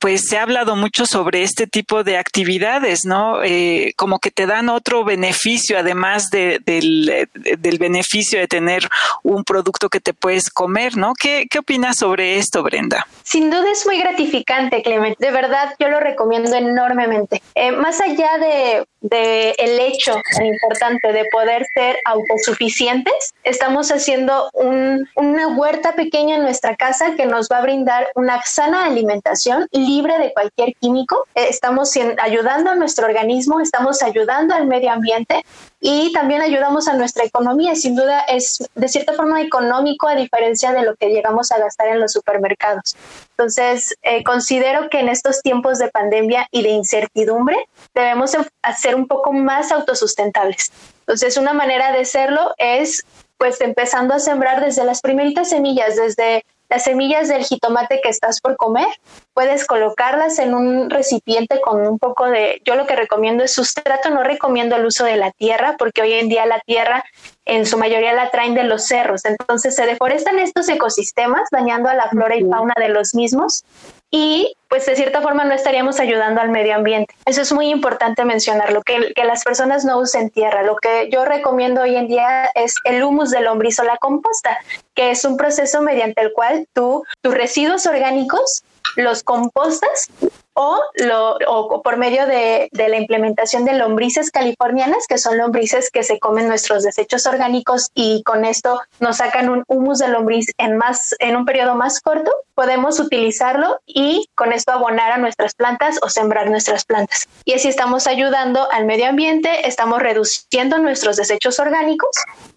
pues 0.00 0.22
se 0.28 0.38
ha 0.38 0.42
hablado 0.42 0.76
mucho 0.76 1.04
sobre 1.04 1.42
este 1.42 1.66
tipo 1.66 2.02
de 2.02 2.16
actividades, 2.16 3.00
¿no? 3.04 3.44
Eh, 3.44 3.92
como 3.96 4.18
que 4.18 4.30
te 4.30 4.46
dan 4.46 4.70
otro 4.70 5.04
beneficio, 5.04 5.78
además 5.78 6.30
de, 6.30 6.58
del, 6.64 7.28
del, 7.34 7.78
beneficio 7.78 8.40
de 8.40 8.48
tener 8.48 8.88
un 9.22 9.44
producto 9.44 9.90
que 9.90 10.00
te 10.00 10.14
puedes 10.14 10.48
comer, 10.48 10.96
¿no? 10.96 11.12
¿Qué, 11.14 11.46
¿Qué 11.50 11.58
opinas 11.58 11.96
sobre 11.98 12.38
esto, 12.38 12.62
Brenda? 12.62 13.06
Sin 13.22 13.50
duda 13.50 13.70
es 13.70 13.84
muy 13.86 13.98
gratificante, 13.98 14.82
Clement. 14.82 15.18
De 15.18 15.30
verdad, 15.30 15.74
yo 15.78 15.88
lo 15.88 16.00
recomiendo 16.00 16.54
enormemente. 16.56 17.42
Eh, 17.54 17.70
más 17.72 18.00
allá 18.00 18.38
de, 18.38 18.86
de 19.00 19.50
el 19.58 19.78
hecho 19.80 20.20
tan 20.34 20.46
importante 20.46 21.12
de 21.12 21.24
poder 21.32 21.66
ser 21.74 21.96
autosuficientes, 22.04 23.34
estamos 23.44 23.90
haciendo 23.90 24.50
un, 24.52 25.08
una 25.16 25.48
huerta 25.48 25.94
pequeña 25.94 26.36
en 26.36 26.42
nuestra 26.42 26.76
casa 26.76 27.14
que 27.16 27.26
nos 27.26 27.48
va 27.50 27.58
a 27.58 27.62
brindar 27.62 28.08
una 28.14 28.42
sana 28.42 28.86
alimentación 28.86 29.66
libre 29.72 30.18
de 30.18 30.32
cualquier 30.32 30.74
químico. 30.76 31.26
Eh, 31.34 31.46
estamos 31.48 31.92
ayudando 32.22 32.70
a 32.70 32.74
nuestro 32.74 33.06
organismo, 33.06 33.60
estamos 33.60 34.02
ayudando 34.02 34.54
al 34.54 34.66
medio 34.66 34.90
ambiente 34.90 35.44
y 35.80 36.12
también 36.12 36.42
ayudamos 36.42 36.88
a 36.88 36.94
nuestra 36.94 37.24
economía. 37.24 37.74
Sin 37.74 37.96
duda 37.96 38.20
es 38.20 38.58
de 38.74 38.88
cierta 38.88 39.14
forma 39.14 39.40
económico 39.40 40.06
a 40.06 40.14
diferencia 40.14 40.72
de 40.72 40.82
lo 40.82 40.94
que 40.96 41.08
llegamos 41.08 41.50
a 41.52 41.58
gastar 41.58 41.88
en 41.88 42.00
los 42.00 42.12
supermercados. 42.12 42.96
Entonces, 43.30 43.96
eh, 44.02 44.22
considero 44.22 44.90
que 44.90 45.00
en 45.00 45.08
estos 45.08 45.40
tiempos 45.40 45.78
de 45.78 45.88
pandemia 45.88 46.46
y 46.50 46.62
de 46.62 46.68
incertidumbre 46.68 47.56
debemos 47.94 48.36
ser 48.78 48.94
un 48.94 49.08
poco 49.08 49.32
más 49.32 49.72
autosustentables. 49.72 50.70
Entonces, 51.00 51.38
una 51.38 51.54
manera 51.54 51.92
de 51.92 52.04
serlo 52.04 52.54
es 52.58 53.04
pues 53.38 53.58
empezando 53.62 54.12
a 54.12 54.18
sembrar 54.18 54.62
desde 54.62 54.84
las 54.84 55.00
primeritas 55.00 55.48
semillas, 55.48 55.96
desde 55.96 56.44
las 56.70 56.84
semillas 56.84 57.28
del 57.28 57.44
jitomate 57.44 58.00
que 58.00 58.08
estás 58.08 58.40
por 58.40 58.56
comer, 58.56 58.86
puedes 59.34 59.66
colocarlas 59.66 60.38
en 60.38 60.54
un 60.54 60.88
recipiente 60.88 61.60
con 61.60 61.84
un 61.86 61.98
poco 61.98 62.26
de, 62.26 62.62
yo 62.64 62.76
lo 62.76 62.86
que 62.86 62.94
recomiendo 62.94 63.42
es 63.42 63.52
sustrato, 63.52 64.10
no 64.10 64.22
recomiendo 64.22 64.76
el 64.76 64.86
uso 64.86 65.04
de 65.04 65.16
la 65.16 65.32
tierra, 65.32 65.74
porque 65.76 66.02
hoy 66.02 66.12
en 66.12 66.28
día 66.28 66.46
la 66.46 66.60
tierra 66.60 67.04
en 67.50 67.66
su 67.66 67.76
mayoría 67.76 68.12
la 68.12 68.30
traen 68.30 68.54
de 68.54 68.62
los 68.62 68.86
cerros, 68.86 69.24
entonces 69.24 69.74
se 69.74 69.84
deforestan 69.84 70.38
estos 70.38 70.68
ecosistemas, 70.68 71.48
dañando 71.50 71.88
a 71.88 71.94
la 71.94 72.08
flora 72.08 72.36
y 72.36 72.44
fauna 72.44 72.74
de 72.78 72.90
los 72.90 73.12
mismos 73.12 73.64
y 74.08 74.54
pues 74.68 74.86
de 74.86 74.94
cierta 74.94 75.20
forma 75.20 75.44
no 75.44 75.52
estaríamos 75.52 75.98
ayudando 75.98 76.40
al 76.40 76.50
medio 76.50 76.76
ambiente. 76.76 77.12
Eso 77.26 77.42
es 77.42 77.52
muy 77.52 77.68
importante 77.70 78.24
mencionarlo, 78.24 78.82
que, 78.82 79.12
que 79.14 79.24
las 79.24 79.42
personas 79.42 79.84
no 79.84 79.98
usen 79.98 80.30
tierra. 80.30 80.62
Lo 80.62 80.76
que 80.76 81.08
yo 81.10 81.24
recomiendo 81.24 81.82
hoy 81.82 81.96
en 81.96 82.06
día 82.06 82.44
es 82.54 82.74
el 82.84 83.02
humus 83.02 83.30
de 83.30 83.40
lombriz 83.40 83.80
o 83.80 83.84
la 83.84 83.96
composta, 83.98 84.56
que 84.94 85.10
es 85.10 85.24
un 85.24 85.36
proceso 85.36 85.82
mediante 85.82 86.22
el 86.22 86.32
cual 86.32 86.68
tú 86.72 87.04
tus 87.20 87.34
residuos 87.34 87.86
orgánicos 87.86 88.62
los 88.96 89.22
compostas 89.22 90.08
o, 90.54 90.80
lo, 90.96 91.36
o 91.46 91.82
por 91.82 91.96
medio 91.96 92.26
de, 92.26 92.68
de, 92.72 92.88
la 92.88 92.96
implementación 92.96 93.64
de 93.64 93.74
lombrices 93.74 94.30
californianas, 94.30 95.06
que 95.06 95.18
son 95.18 95.38
lombrices 95.38 95.90
que 95.90 96.02
se 96.02 96.18
comen 96.18 96.48
nuestros 96.48 96.82
desechos 96.82 97.26
orgánicos 97.26 97.90
y 97.94 98.22
con 98.24 98.44
esto 98.44 98.80
nos 98.98 99.18
sacan 99.18 99.48
un 99.48 99.64
humus 99.68 99.98
de 99.98 100.08
lombriz 100.08 100.46
en, 100.58 100.76
más, 100.76 101.14
en 101.20 101.36
un 101.36 101.44
periodo 101.44 101.74
más 101.74 102.00
corto, 102.00 102.30
podemos 102.54 103.00
utilizarlo 103.00 103.80
y 103.86 104.28
con 104.34 104.52
esto 104.52 104.72
abonar 104.72 105.12
a 105.12 105.18
nuestras 105.18 105.54
plantas 105.54 105.98
o 106.02 106.08
sembrar 106.08 106.50
nuestras 106.50 106.84
plantas. 106.84 107.28
Y 107.44 107.54
así 107.54 107.68
estamos 107.68 108.06
ayudando 108.06 108.70
al 108.70 108.84
medio 108.84 109.08
ambiente, 109.08 109.66
estamos 109.66 110.00
reduciendo 110.00 110.78
nuestros 110.78 111.16
desechos 111.16 111.58
orgánicos 111.58 112.10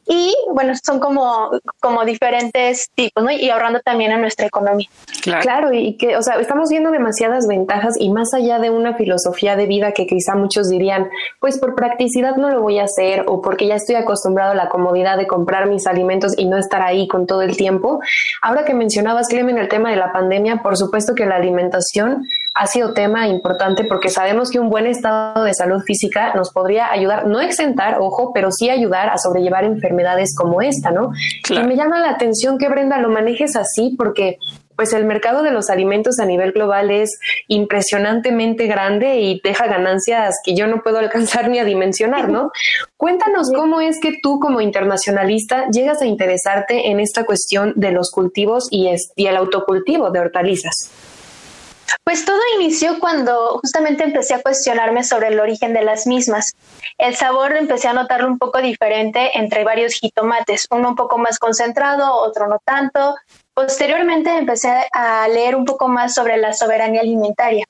y 0.05 0.35
bueno, 0.51 0.73
son 0.83 0.99
como, 0.99 1.51
como 1.79 2.03
diferentes 2.03 2.89
tipos, 2.95 3.23
¿no? 3.23 3.31
Y 3.31 3.49
ahorrando 3.49 3.79
también 3.79 4.11
a 4.11 4.17
nuestra 4.17 4.47
economía. 4.47 4.89
Claro. 5.21 5.41
claro, 5.41 5.73
y 5.73 5.95
que, 5.95 6.17
o 6.17 6.21
sea, 6.21 6.35
estamos 6.35 6.69
viendo 6.69 6.91
demasiadas 6.91 7.47
ventajas 7.47 7.82
y 7.99 8.09
más 8.09 8.33
allá 8.33 8.59
de 8.59 8.69
una 8.69 8.95
filosofía 8.95 9.55
de 9.55 9.65
vida 9.65 9.91
que 9.91 10.05
quizá 10.05 10.35
muchos 10.35 10.69
dirían, 10.69 11.09
pues 11.39 11.59
por 11.59 11.75
practicidad 11.75 12.35
no 12.35 12.49
lo 12.49 12.61
voy 12.61 12.79
a 12.79 12.83
hacer 12.83 13.25
o 13.27 13.41
porque 13.41 13.67
ya 13.67 13.75
estoy 13.75 13.95
acostumbrado 13.95 14.51
a 14.51 14.55
la 14.55 14.69
comodidad 14.69 15.17
de 15.17 15.27
comprar 15.27 15.67
mis 15.67 15.87
alimentos 15.87 16.33
y 16.37 16.45
no 16.45 16.57
estar 16.57 16.81
ahí 16.81 17.07
con 17.07 17.27
todo 17.27 17.41
el 17.41 17.57
tiempo. 17.57 17.99
Ahora 18.41 18.65
que 18.65 18.73
mencionabas, 18.73 19.27
Clemen, 19.27 19.57
el 19.57 19.67
tema 19.67 19.91
de 19.91 19.97
la 19.97 20.11
pandemia, 20.11 20.61
por 20.63 20.77
supuesto 20.77 21.15
que 21.15 21.25
la 21.25 21.35
alimentación 21.35 22.25
ha 22.55 22.67
sido 22.67 22.93
tema 22.93 23.27
importante 23.27 23.83
porque 23.83 24.09
sabemos 24.09 24.51
que 24.51 24.59
un 24.59 24.69
buen 24.69 24.85
estado 24.85 25.43
de 25.43 25.53
salud 25.53 25.81
física 25.81 26.33
nos 26.35 26.51
podría 26.51 26.91
ayudar, 26.91 27.25
no 27.25 27.41
exentar, 27.41 27.97
ojo, 27.99 28.31
pero 28.33 28.51
sí 28.51 28.69
ayudar 28.69 29.09
a 29.09 29.17
sobrellevar 29.17 29.63
enfermedades 29.63 30.35
como 30.35 30.61
esta, 30.61 30.91
¿no? 30.91 31.11
Y 31.49 31.59
me 31.59 31.75
llama 31.75 31.99
la 31.99 32.11
atención 32.11 32.59
que 32.59 32.69
Brenda 32.69 32.99
lo 32.99 33.09
manejes 33.09 33.55
así 33.55 33.95
porque 33.97 34.37
pues 34.75 34.93
el 34.93 35.05
mercado 35.05 35.43
de 35.43 35.51
los 35.51 35.69
alimentos 35.69 36.19
a 36.19 36.25
nivel 36.25 36.51
global 36.51 36.89
es 36.91 37.19
impresionantemente 37.47 38.67
grande 38.67 39.19
y 39.19 39.39
deja 39.43 39.67
ganancias 39.67 40.35
que 40.43 40.55
yo 40.55 40.67
no 40.67 40.81
puedo 40.81 40.97
alcanzar 40.97 41.49
ni 41.49 41.59
a 41.59 41.63
dimensionar, 41.63 42.29
¿no? 42.29 42.51
Cuéntanos 42.97 43.51
cómo 43.53 43.81
es 43.81 43.99
que 43.99 44.17
tú 44.21 44.39
como 44.39 44.61
internacionalista 44.61 45.67
llegas 45.71 46.01
a 46.01 46.05
interesarte 46.05 46.89
en 46.89 46.99
esta 46.99 47.25
cuestión 47.25 47.73
de 47.75 47.91
los 47.91 48.11
cultivos 48.11 48.67
y, 48.71 48.89
y 49.15 49.27
el 49.27 49.35
autocultivo 49.35 50.11
de 50.11 50.19
hortalizas. 50.19 50.91
Pues 52.03 52.25
todo 52.25 52.39
inició 52.59 52.99
cuando 52.99 53.59
justamente 53.61 54.03
empecé 54.03 54.33
a 54.33 54.41
cuestionarme 54.41 55.03
sobre 55.03 55.27
el 55.29 55.39
origen 55.39 55.73
de 55.73 55.83
las 55.83 56.05
mismas. 56.07 56.53
El 56.97 57.15
sabor 57.15 57.55
empecé 57.55 57.87
a 57.87 57.93
notarlo 57.93 58.27
un 58.27 58.37
poco 58.37 58.61
diferente 58.61 59.37
entre 59.37 59.63
varios 59.63 59.93
jitomates, 59.93 60.67
uno 60.71 60.89
un 60.89 60.95
poco 60.95 61.17
más 61.17 61.39
concentrado, 61.39 62.15
otro 62.15 62.47
no 62.47 62.59
tanto. 62.63 63.15
Posteriormente 63.53 64.35
empecé 64.35 64.73
a 64.91 65.27
leer 65.27 65.55
un 65.55 65.65
poco 65.65 65.87
más 65.87 66.15
sobre 66.15 66.37
la 66.37 66.53
soberanía 66.53 67.01
alimentaria 67.01 67.65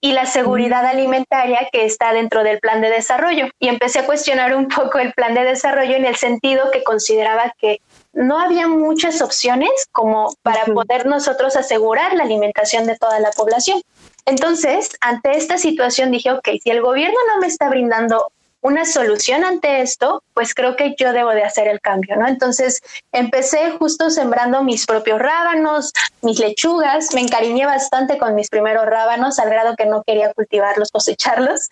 y 0.00 0.12
la 0.12 0.26
seguridad 0.26 0.84
alimentaria 0.84 1.68
que 1.70 1.84
está 1.84 2.12
dentro 2.12 2.42
del 2.42 2.58
plan 2.58 2.80
de 2.80 2.90
desarrollo. 2.90 3.46
Y 3.60 3.68
empecé 3.68 4.00
a 4.00 4.06
cuestionar 4.06 4.56
un 4.56 4.66
poco 4.68 4.98
el 4.98 5.12
plan 5.12 5.34
de 5.34 5.44
desarrollo 5.44 5.94
en 5.94 6.06
el 6.06 6.16
sentido 6.16 6.70
que 6.72 6.82
consideraba 6.82 7.54
que 7.56 7.80
no 8.18 8.40
había 8.40 8.66
muchas 8.66 9.22
opciones 9.22 9.70
como 9.92 10.34
para 10.42 10.64
poder 10.64 11.06
nosotros 11.06 11.54
asegurar 11.54 12.14
la 12.14 12.24
alimentación 12.24 12.84
de 12.84 12.96
toda 12.96 13.20
la 13.20 13.30
población. 13.30 13.80
Entonces, 14.26 14.90
ante 15.00 15.36
esta 15.36 15.56
situación 15.56 16.10
dije, 16.10 16.32
ok, 16.32 16.48
si 16.60 16.70
el 16.70 16.82
gobierno 16.82 17.16
no 17.28 17.40
me 17.40 17.46
está 17.46 17.68
brindando 17.68 18.26
una 18.60 18.84
solución 18.84 19.44
ante 19.44 19.82
esto, 19.82 20.24
pues 20.34 20.52
creo 20.52 20.74
que 20.74 20.96
yo 20.98 21.12
debo 21.12 21.30
de 21.30 21.44
hacer 21.44 21.68
el 21.68 21.80
cambio, 21.80 22.16
¿no? 22.16 22.26
Entonces 22.26 22.80
empecé 23.12 23.70
justo 23.78 24.10
sembrando 24.10 24.64
mis 24.64 24.84
propios 24.84 25.20
rábanos, 25.20 25.92
mis 26.20 26.40
lechugas, 26.40 27.14
me 27.14 27.20
encariñé 27.20 27.66
bastante 27.66 28.18
con 28.18 28.34
mis 28.34 28.48
primeros 28.48 28.84
rábanos 28.84 29.38
al 29.38 29.48
grado 29.48 29.76
que 29.76 29.86
no 29.86 30.02
quería 30.02 30.32
cultivarlos, 30.34 30.90
cosecharlos 30.90 31.68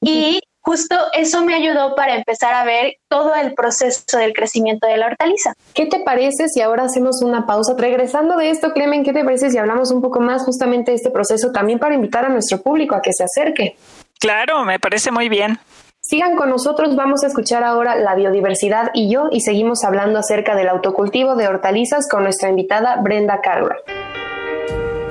y 0.00 0.40
justo 0.68 0.96
eso 1.14 1.42
me 1.46 1.54
ayudó 1.54 1.94
para 1.94 2.14
empezar 2.14 2.52
a 2.52 2.62
ver 2.62 2.96
todo 3.08 3.34
el 3.34 3.54
proceso 3.54 4.18
del 4.18 4.34
crecimiento 4.34 4.86
de 4.86 4.98
la 4.98 5.06
hortaliza. 5.06 5.54
¿Qué 5.72 5.86
te 5.86 6.00
parece 6.00 6.48
si 6.48 6.60
ahora 6.60 6.84
hacemos 6.84 7.22
una 7.22 7.46
pausa? 7.46 7.72
Regresando 7.78 8.36
de 8.36 8.50
esto, 8.50 8.74
Clemen, 8.74 9.02
¿qué 9.02 9.14
te 9.14 9.24
parece 9.24 9.50
si 9.50 9.56
hablamos 9.56 9.90
un 9.90 10.02
poco 10.02 10.20
más 10.20 10.42
justamente 10.42 10.90
de 10.90 10.96
este 10.96 11.10
proceso 11.10 11.52
también 11.52 11.78
para 11.78 11.94
invitar 11.94 12.26
a 12.26 12.28
nuestro 12.28 12.60
público 12.60 12.94
a 12.94 13.00
que 13.00 13.14
se 13.14 13.24
acerque? 13.24 13.78
Claro, 14.20 14.62
me 14.66 14.78
parece 14.78 15.10
muy 15.10 15.30
bien. 15.30 15.58
Sigan 16.02 16.36
con 16.36 16.50
nosotros, 16.50 16.94
vamos 16.94 17.24
a 17.24 17.28
escuchar 17.28 17.64
ahora 17.64 17.96
la 17.96 18.14
biodiversidad 18.14 18.90
y 18.92 19.10
yo 19.10 19.28
y 19.30 19.40
seguimos 19.40 19.84
hablando 19.84 20.18
acerca 20.18 20.54
del 20.54 20.68
autocultivo 20.68 21.34
de 21.34 21.48
hortalizas 21.48 22.06
con 22.10 22.24
nuestra 22.24 22.50
invitada 22.50 22.96
Brenda 22.96 23.40
Carver. 23.40 23.78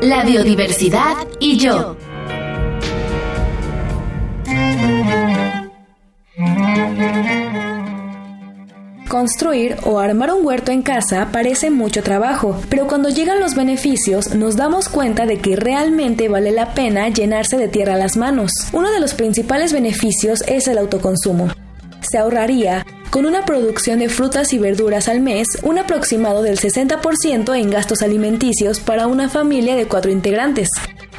La 0.02 0.24
biodiversidad 0.24 1.16
y 1.40 1.58
yo. 1.58 1.98
Construir 9.10 9.78
o 9.86 10.00
armar 10.00 10.32
un 10.32 10.46
huerto 10.46 10.72
en 10.72 10.84
casa 10.84 11.30
parece 11.32 11.72
mucho 11.72 12.04
trabajo, 12.04 12.62
pero 12.70 12.86
cuando 12.86 13.10
llegan 13.10 13.40
los 13.40 13.56
beneficios 13.56 14.36
nos 14.36 14.56
damos 14.56 14.88
cuenta 14.90 15.26
de 15.26 15.40
que 15.40 15.56
realmente 15.56 16.30
vale 16.30 16.52
la 16.52 16.76
pena 16.76 17.10
llenarse 17.10 17.58
de 17.58 17.68
tierra 17.68 17.96
las 17.96 18.18
manos. 18.18 18.52
Uno 18.72 18.92
de 18.92 19.00
los 19.00 19.16
principales 19.16 19.74
beneficios 19.74 20.44
es 20.48 20.68
el 20.68 20.78
autoconsumo. 20.78 21.48
Se 22.02 22.20
ahorraría 22.20 22.86
con 23.10 23.26
una 23.26 23.44
producción 23.46 24.00
de 24.00 24.10
frutas 24.10 24.54
y 24.54 24.60
verduras 24.60 25.08
al 25.08 25.22
mes, 25.22 25.48
un 25.64 25.80
aproximado 25.80 26.44
del 26.44 26.60
60% 26.60 27.58
en 27.58 27.70
gastos 27.72 28.04
alimenticios 28.04 28.80
para 28.80 29.08
una 29.08 29.30
familia 29.30 29.76
de 29.76 29.88
cuatro 29.88 30.12
integrantes. 30.12 30.70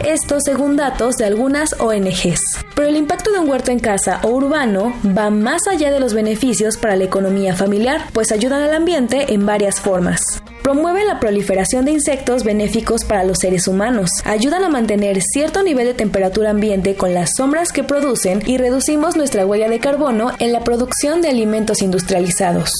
Esto 0.04 0.38
según 0.40 0.76
datos 0.76 1.16
de 1.16 1.24
algunas 1.24 1.74
ONGs. 1.80 2.40
Pero 2.74 2.88
el 2.88 2.96
impacto 2.96 3.32
de 3.32 3.40
un 3.40 3.48
huerto 3.48 3.72
en 3.72 3.80
casa 3.80 4.20
o 4.22 4.28
urbano 4.28 4.94
va 5.16 5.30
más 5.30 5.66
allá 5.66 5.90
de 5.90 6.00
los 6.00 6.14
beneficios 6.14 6.76
para 6.76 6.96
la 6.96 7.04
economía 7.04 7.56
familiar, 7.56 8.02
pues 8.12 8.30
ayudan 8.30 8.62
al 8.62 8.74
ambiente 8.74 9.32
en 9.34 9.44
varias 9.44 9.80
formas. 9.80 10.20
Promueve 10.62 11.04
la 11.04 11.18
proliferación 11.18 11.84
de 11.84 11.92
insectos 11.92 12.44
benéficos 12.44 13.04
para 13.04 13.24
los 13.24 13.38
seres 13.38 13.66
humanos. 13.66 14.10
Ayudan 14.24 14.64
a 14.64 14.68
mantener 14.68 15.20
cierto 15.22 15.62
nivel 15.62 15.86
de 15.86 15.94
temperatura 15.94 16.50
ambiente 16.50 16.94
con 16.94 17.14
las 17.14 17.36
sombras 17.36 17.72
que 17.72 17.84
producen 17.84 18.42
y 18.46 18.58
reducimos 18.58 19.16
nuestra 19.16 19.46
huella 19.46 19.68
de 19.68 19.80
carbono 19.80 20.30
en 20.38 20.52
la 20.52 20.64
producción 20.64 21.22
de 21.22 21.28
alimentos 21.28 21.82
industrializados. 21.82 22.70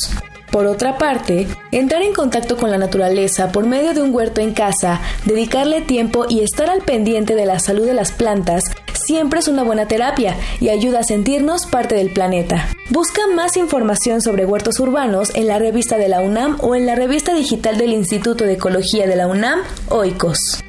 Por 0.50 0.66
otra 0.66 0.98
parte, 0.98 1.46
entrar 1.72 2.02
en 2.02 2.14
contacto 2.14 2.56
con 2.56 2.70
la 2.70 2.78
naturaleza 2.78 3.52
por 3.52 3.66
medio 3.66 3.94
de 3.94 4.02
un 4.02 4.14
huerto 4.14 4.40
en 4.40 4.54
casa, 4.54 5.00
dedicarle 5.24 5.82
tiempo 5.82 6.26
y 6.28 6.40
estar 6.40 6.70
al 6.70 6.82
pendiente 6.82 7.34
de 7.34 7.46
la 7.46 7.58
salud 7.58 7.86
de 7.86 7.94
las 7.94 8.12
plantas 8.12 8.64
siempre 9.08 9.40
es 9.40 9.48
una 9.48 9.62
buena 9.62 9.88
terapia 9.88 10.36
y 10.60 10.68
ayuda 10.68 11.00
a 11.00 11.02
sentirnos 11.02 11.64
parte 11.64 11.94
del 11.94 12.10
planeta. 12.10 12.68
Busca 12.90 13.22
más 13.34 13.56
información 13.56 14.20
sobre 14.20 14.44
huertos 14.44 14.80
urbanos 14.80 15.34
en 15.34 15.46
la 15.46 15.58
revista 15.58 15.96
de 15.96 16.08
la 16.08 16.20
UNAM 16.20 16.58
o 16.60 16.74
en 16.74 16.84
la 16.84 16.94
revista 16.94 17.32
digital 17.32 17.78
del 17.78 17.94
Instituto 17.94 18.44
de 18.44 18.52
Ecología 18.54 19.06
de 19.06 19.16
la 19.16 19.26
UNAM, 19.26 19.60
OICOS. 19.88 20.67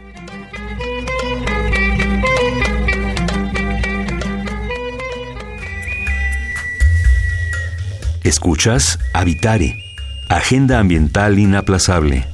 Escuchas 8.30 9.00
Habitare, 9.16 9.84
Agenda 10.30 10.78
Ambiental 10.78 11.40
Inaplazable. 11.40 12.28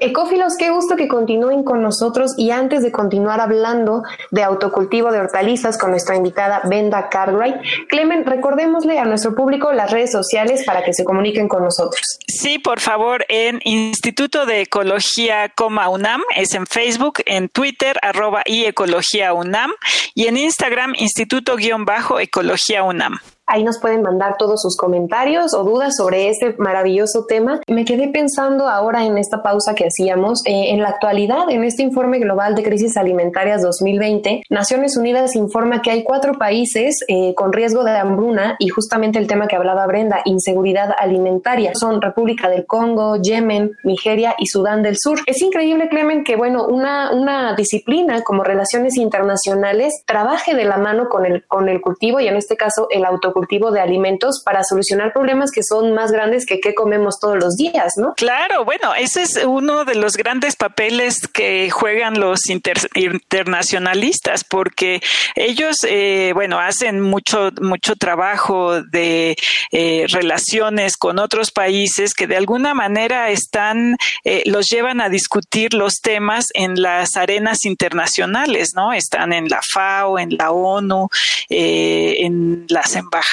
Ecófilos, 0.00 0.56
qué 0.58 0.70
gusto 0.70 0.96
que 0.96 1.06
continúen 1.06 1.62
con 1.62 1.80
nosotros 1.80 2.34
y 2.36 2.50
antes 2.50 2.82
de 2.82 2.90
continuar 2.90 3.40
hablando 3.40 4.02
de 4.32 4.42
autocultivo 4.42 5.12
de 5.12 5.20
hortalizas 5.20 5.78
con 5.78 5.90
nuestra 5.90 6.16
invitada 6.16 6.60
Benda 6.64 7.08
Cartwright, 7.08 7.54
Clemen, 7.88 8.24
recordémosle 8.26 8.98
a 8.98 9.04
nuestro 9.04 9.36
público 9.36 9.72
las 9.72 9.92
redes 9.92 10.10
sociales 10.10 10.64
para 10.66 10.82
que 10.82 10.92
se 10.92 11.04
comuniquen 11.04 11.46
con 11.46 11.62
nosotros. 11.62 12.18
Sí, 12.26 12.58
por 12.58 12.80
favor, 12.80 13.24
en 13.28 13.60
Instituto 13.62 14.44
de 14.44 14.62
Ecología, 14.62 15.52
UNAM, 15.88 16.22
es 16.34 16.52
en 16.54 16.66
Facebook, 16.66 17.20
en 17.26 17.48
Twitter, 17.48 17.96
arroba 18.02 18.42
y 18.44 18.64
Ecología 18.64 19.32
UNAM 19.32 19.70
y 20.16 20.26
en 20.26 20.36
Instagram, 20.36 20.94
Instituto-Ecología 20.96 22.82
UNAM. 22.82 23.20
Ahí 23.48 23.62
nos 23.62 23.78
pueden 23.78 24.02
mandar 24.02 24.36
todos 24.38 24.60
sus 24.60 24.76
comentarios 24.76 25.54
o 25.54 25.62
dudas 25.62 25.94
sobre 25.96 26.28
este 26.28 26.56
maravilloso 26.58 27.26
tema. 27.26 27.60
Me 27.68 27.84
quedé 27.84 28.08
pensando 28.08 28.66
ahora 28.66 29.04
en 29.04 29.18
esta 29.18 29.40
pausa 29.40 29.76
que 29.76 29.86
hacíamos, 29.86 30.44
eh, 30.46 30.70
en 30.72 30.82
la 30.82 30.88
actualidad, 30.88 31.48
en 31.48 31.62
este 31.62 31.84
informe 31.84 32.18
global 32.18 32.56
de 32.56 32.64
crisis 32.64 32.96
alimentarias 32.96 33.62
2020, 33.62 34.42
Naciones 34.50 34.96
Unidas 34.96 35.36
informa 35.36 35.80
que 35.80 35.92
hay 35.92 36.02
cuatro 36.02 36.34
países 36.34 36.98
eh, 37.06 37.34
con 37.36 37.52
riesgo 37.52 37.84
de 37.84 37.92
hambruna 37.92 38.56
y 38.58 38.68
justamente 38.68 39.20
el 39.20 39.28
tema 39.28 39.46
que 39.46 39.54
hablaba 39.54 39.86
Brenda, 39.86 40.22
inseguridad 40.24 40.90
alimentaria, 40.98 41.72
son 41.74 42.02
República 42.02 42.48
del 42.48 42.66
Congo, 42.66 43.16
Yemen, 43.22 43.76
Nigeria 43.84 44.34
y 44.38 44.46
Sudán 44.46 44.82
del 44.82 44.96
Sur. 44.98 45.20
Es 45.26 45.40
increíble, 45.40 45.88
Clemen, 45.88 46.24
que 46.24 46.34
bueno, 46.34 46.66
una, 46.66 47.12
una 47.12 47.54
disciplina 47.54 48.22
como 48.22 48.42
relaciones 48.42 48.96
internacionales 48.96 50.02
trabaje 50.04 50.56
de 50.56 50.64
la 50.64 50.78
mano 50.78 51.08
con 51.08 51.26
el, 51.26 51.46
con 51.46 51.68
el 51.68 51.80
cultivo 51.80 52.18
y 52.18 52.26
en 52.26 52.36
este 52.36 52.56
caso 52.56 52.88
el 52.90 53.04
auto 53.04 53.32
cultivo 53.36 53.70
de 53.70 53.82
alimentos 53.82 54.40
para 54.42 54.64
solucionar 54.64 55.12
problemas 55.12 55.50
que 55.50 55.60
son 55.62 55.92
más 55.92 56.10
grandes 56.10 56.46
que 56.46 56.58
qué 56.58 56.74
comemos 56.74 57.20
todos 57.20 57.36
los 57.36 57.54
días, 57.54 57.92
¿no? 57.98 58.14
Claro, 58.14 58.64
bueno, 58.64 58.94
ese 58.94 59.24
es 59.24 59.44
uno 59.44 59.84
de 59.84 59.94
los 59.94 60.16
grandes 60.16 60.56
papeles 60.56 61.28
que 61.28 61.68
juegan 61.68 62.18
los 62.18 62.40
internacionalistas, 62.48 64.42
porque 64.42 65.02
ellos, 65.34 65.76
eh, 65.86 66.30
bueno, 66.32 66.58
hacen 66.58 67.02
mucho, 67.02 67.50
mucho 67.60 67.94
trabajo 67.96 68.80
de 68.80 69.36
eh, 69.70 70.06
relaciones 70.08 70.96
con 70.96 71.18
otros 71.18 71.50
países 71.50 72.14
que 72.14 72.26
de 72.26 72.38
alguna 72.38 72.72
manera 72.72 73.28
están, 73.28 73.98
eh, 74.24 74.44
los 74.46 74.64
llevan 74.68 75.02
a 75.02 75.10
discutir 75.10 75.74
los 75.74 75.96
temas 76.00 76.46
en 76.54 76.80
las 76.80 77.16
arenas 77.16 77.66
internacionales, 77.66 78.70
¿no? 78.74 78.94
Están 78.94 79.34
en 79.34 79.50
la 79.50 79.60
FAO, 79.60 80.18
en 80.18 80.38
la 80.38 80.52
ONU, 80.52 81.08
en 81.50 82.64
las 82.70 82.96
embajadas 82.96 83.25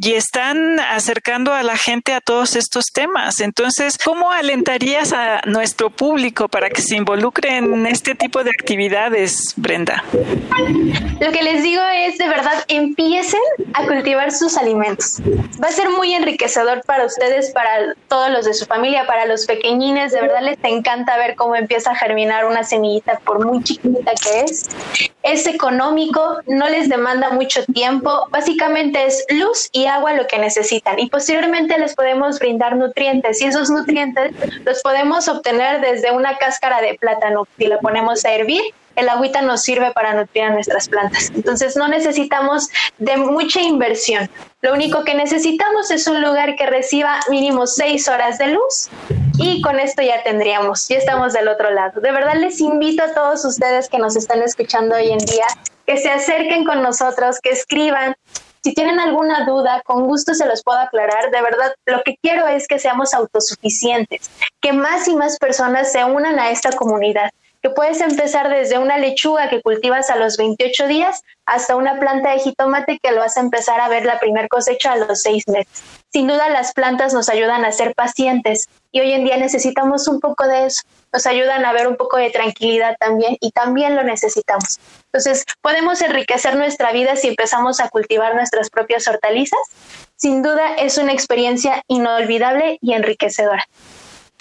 y 0.00 0.14
están 0.14 0.80
acercando 0.80 1.52
a 1.52 1.62
la 1.62 1.76
gente 1.76 2.12
a 2.12 2.20
todos 2.20 2.56
estos 2.56 2.86
temas. 2.86 3.40
Entonces, 3.40 3.98
¿cómo 4.02 4.30
alentarías 4.32 5.12
a 5.12 5.42
nuestro 5.46 5.90
público 5.90 6.48
para 6.48 6.70
que 6.70 6.82
se 6.82 6.96
involucre 6.96 7.56
en 7.56 7.86
este 7.86 8.14
tipo 8.14 8.42
de 8.42 8.50
actividades, 8.50 9.54
Brenda? 9.56 10.02
Lo 11.20 11.32
que 11.32 11.42
les 11.42 11.62
digo 11.62 11.82
es, 11.94 12.18
de 12.18 12.28
verdad, 12.28 12.64
empiecen 12.68 13.40
a 13.74 13.86
cultivar 13.86 14.32
sus 14.32 14.56
alimentos. 14.56 15.20
Va 15.62 15.68
a 15.68 15.72
ser 15.72 15.90
muy 15.90 16.14
enriquecedor 16.14 16.82
para 16.86 17.04
ustedes, 17.04 17.50
para 17.52 17.94
todos 18.08 18.30
los 18.30 18.44
de 18.44 18.54
su 18.54 18.66
familia, 18.66 19.06
para 19.06 19.26
los 19.26 19.46
pequeñines. 19.46 20.12
De 20.12 20.20
verdad 20.20 20.42
les 20.42 20.58
encanta 20.62 21.16
ver 21.16 21.34
cómo 21.34 21.54
empieza 21.54 21.90
a 21.90 21.94
germinar 21.94 22.46
una 22.46 22.64
semillita, 22.64 23.18
por 23.24 23.44
muy 23.44 23.62
chiquita 23.62 24.12
que 24.22 24.40
es. 24.40 24.68
Es 25.22 25.46
económico, 25.46 26.38
no 26.46 26.68
les 26.68 26.88
demanda 26.88 27.30
mucho 27.30 27.64
tiempo. 27.66 28.26
Básicamente, 28.30 28.91
es 28.96 29.24
luz 29.28 29.68
y 29.72 29.86
agua 29.86 30.12
lo 30.12 30.26
que 30.26 30.38
necesitan 30.38 30.98
y 30.98 31.08
posteriormente 31.08 31.78
les 31.78 31.94
podemos 31.94 32.38
brindar 32.38 32.76
nutrientes 32.76 33.40
y 33.40 33.46
esos 33.46 33.70
nutrientes 33.70 34.32
los 34.64 34.82
podemos 34.82 35.28
obtener 35.28 35.80
desde 35.80 36.12
una 36.12 36.36
cáscara 36.38 36.80
de 36.80 36.94
plátano. 36.94 37.46
Si 37.58 37.66
la 37.66 37.78
ponemos 37.78 38.24
a 38.24 38.32
hervir, 38.32 38.62
el 38.96 39.08
agüita 39.08 39.42
nos 39.42 39.62
sirve 39.62 39.92
para 39.92 40.14
nutrir 40.14 40.44
a 40.44 40.50
nuestras 40.50 40.88
plantas. 40.88 41.30
Entonces 41.34 41.76
no 41.76 41.88
necesitamos 41.88 42.68
de 42.98 43.16
mucha 43.16 43.60
inversión. 43.60 44.28
Lo 44.60 44.72
único 44.72 45.04
que 45.04 45.14
necesitamos 45.14 45.90
es 45.90 46.06
un 46.06 46.22
lugar 46.22 46.56
que 46.56 46.66
reciba 46.66 47.20
mínimo 47.28 47.66
seis 47.66 48.08
horas 48.08 48.38
de 48.38 48.48
luz 48.48 48.90
y 49.38 49.60
con 49.62 49.80
esto 49.80 50.02
ya 50.02 50.22
tendríamos, 50.22 50.86
ya 50.88 50.98
estamos 50.98 51.32
del 51.32 51.48
otro 51.48 51.70
lado. 51.70 52.00
De 52.00 52.12
verdad 52.12 52.34
les 52.36 52.60
invito 52.60 53.02
a 53.02 53.14
todos 53.14 53.44
ustedes 53.44 53.88
que 53.88 53.98
nos 53.98 54.16
están 54.16 54.42
escuchando 54.42 54.94
hoy 54.94 55.10
en 55.10 55.18
día 55.18 55.46
que 55.86 55.96
se 55.96 56.10
acerquen 56.10 56.64
con 56.64 56.82
nosotros, 56.82 57.40
que 57.40 57.50
escriban, 57.50 58.14
si 58.62 58.74
tienen 58.74 59.00
alguna 59.00 59.44
duda, 59.44 59.82
con 59.84 60.06
gusto 60.06 60.34
se 60.34 60.46
los 60.46 60.62
puedo 60.62 60.78
aclarar. 60.78 61.30
De 61.30 61.42
verdad, 61.42 61.74
lo 61.86 62.02
que 62.04 62.16
quiero 62.22 62.46
es 62.46 62.68
que 62.68 62.78
seamos 62.78 63.12
autosuficientes, 63.14 64.30
que 64.60 64.72
más 64.72 65.08
y 65.08 65.16
más 65.16 65.38
personas 65.38 65.90
se 65.90 66.04
unan 66.04 66.38
a 66.38 66.50
esta 66.50 66.72
comunidad 66.72 67.30
que 67.62 67.70
puedes 67.70 68.00
empezar 68.00 68.48
desde 68.48 68.78
una 68.78 68.98
lechuga 68.98 69.48
que 69.48 69.62
cultivas 69.62 70.10
a 70.10 70.16
los 70.16 70.36
28 70.36 70.88
días 70.88 71.22
hasta 71.46 71.76
una 71.76 71.98
planta 72.00 72.32
de 72.32 72.40
jitomate 72.40 72.98
que 73.00 73.12
lo 73.12 73.18
vas 73.18 73.36
a 73.36 73.40
empezar 73.40 73.80
a 73.80 73.88
ver 73.88 74.04
la 74.04 74.18
primer 74.18 74.48
cosecha 74.48 74.92
a 74.92 74.96
los 74.96 75.22
seis 75.22 75.46
meses. 75.46 75.82
Sin 76.12 76.26
duda 76.26 76.48
las 76.48 76.72
plantas 76.72 77.14
nos 77.14 77.28
ayudan 77.28 77.64
a 77.64 77.70
ser 77.70 77.94
pacientes 77.94 78.68
y 78.90 79.00
hoy 79.00 79.12
en 79.12 79.24
día 79.24 79.36
necesitamos 79.36 80.08
un 80.08 80.18
poco 80.18 80.46
de 80.48 80.66
eso. 80.66 80.82
Nos 81.12 81.24
ayudan 81.26 81.64
a 81.64 81.72
ver 81.72 81.86
un 81.86 81.96
poco 81.96 82.16
de 82.16 82.30
tranquilidad 82.30 82.96
también 82.98 83.36
y 83.40 83.52
también 83.52 83.94
lo 83.94 84.02
necesitamos. 84.02 84.80
Entonces, 85.12 85.44
podemos 85.60 86.00
enriquecer 86.00 86.56
nuestra 86.56 86.92
vida 86.92 87.16
si 87.16 87.28
empezamos 87.28 87.80
a 87.80 87.88
cultivar 87.90 88.34
nuestras 88.34 88.70
propias 88.70 89.06
hortalizas. 89.06 89.60
Sin 90.16 90.42
duda 90.42 90.74
es 90.76 90.96
una 90.96 91.12
experiencia 91.12 91.82
inolvidable 91.88 92.78
y 92.80 92.94
enriquecedora 92.94 93.64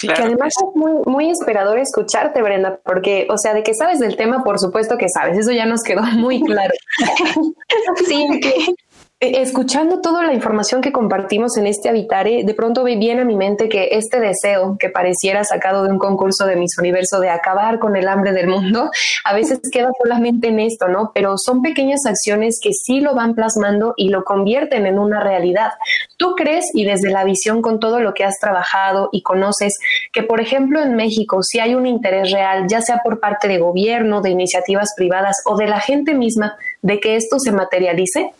que 0.07 0.21
además 0.21 0.53
es 0.57 0.75
muy, 0.75 0.93
muy 1.05 1.25
inspirador 1.25 1.77
escucharte, 1.79 2.41
Brenda, 2.41 2.79
porque, 2.83 3.27
o 3.29 3.37
sea, 3.37 3.53
de 3.53 3.63
que 3.63 3.73
sabes 3.73 3.99
del 3.99 4.15
tema, 4.15 4.43
por 4.43 4.59
supuesto 4.59 4.97
que 4.97 5.09
sabes, 5.09 5.37
eso 5.37 5.51
ya 5.51 5.65
nos 5.65 5.83
quedó 5.83 6.01
muy 6.17 6.41
claro. 6.41 6.73
sí, 8.07 8.27
que 8.41 8.73
escuchando 9.21 10.01
toda 10.01 10.25
la 10.25 10.33
información 10.33 10.81
que 10.81 10.91
compartimos 10.91 11.55
en 11.55 11.67
este 11.67 11.89
Habitare, 11.89 12.43
de 12.43 12.53
pronto 12.55 12.83
viene 12.83 13.21
a 13.21 13.25
mi 13.25 13.35
mente 13.35 13.69
que 13.69 13.89
este 13.91 14.19
deseo 14.19 14.77
que 14.79 14.89
pareciera 14.89 15.43
sacado 15.43 15.83
de 15.83 15.91
un 15.91 15.99
concurso 15.99 16.47
de 16.47 16.55
Miss 16.55 16.79
Universo 16.79 17.19
de 17.19 17.29
acabar 17.29 17.77
con 17.77 17.95
el 17.95 18.07
hambre 18.07 18.33
del 18.33 18.47
mundo, 18.47 18.89
a 19.23 19.35
veces 19.35 19.59
queda 19.71 19.91
solamente 20.01 20.47
en 20.47 20.59
esto, 20.59 20.87
¿no? 20.87 21.11
Pero 21.13 21.35
son 21.37 21.61
pequeñas 21.61 22.07
acciones 22.07 22.59
que 22.59 22.71
sí 22.73 22.99
lo 22.99 23.13
van 23.13 23.35
plasmando 23.35 23.93
y 23.95 24.09
lo 24.09 24.23
convierten 24.23 24.87
en 24.87 24.97
una 24.97 25.19
realidad. 25.19 25.73
¿Tú 26.17 26.33
crees, 26.35 26.71
y 26.73 26.85
desde 26.85 27.11
la 27.11 27.23
visión 27.23 27.61
con 27.61 27.79
todo 27.79 27.99
lo 27.99 28.15
que 28.15 28.23
has 28.23 28.39
trabajado 28.39 29.09
y 29.11 29.21
conoces, 29.21 29.77
que 30.11 30.23
por 30.23 30.41
ejemplo 30.41 30.81
en 30.81 30.95
México 30.95 31.43
si 31.43 31.59
hay 31.59 31.75
un 31.75 31.85
interés 31.85 32.31
real, 32.31 32.65
ya 32.67 32.81
sea 32.81 33.01
por 33.03 33.19
parte 33.19 33.47
de 33.47 33.59
gobierno, 33.59 34.21
de 34.21 34.31
iniciativas 34.31 34.93
privadas 34.97 35.43
o 35.45 35.57
de 35.57 35.67
la 35.67 35.79
gente 35.79 36.15
misma, 36.15 36.55
de 36.81 36.99
que 36.99 37.15
esto 37.15 37.37
se 37.37 37.51
materialice? 37.51 38.33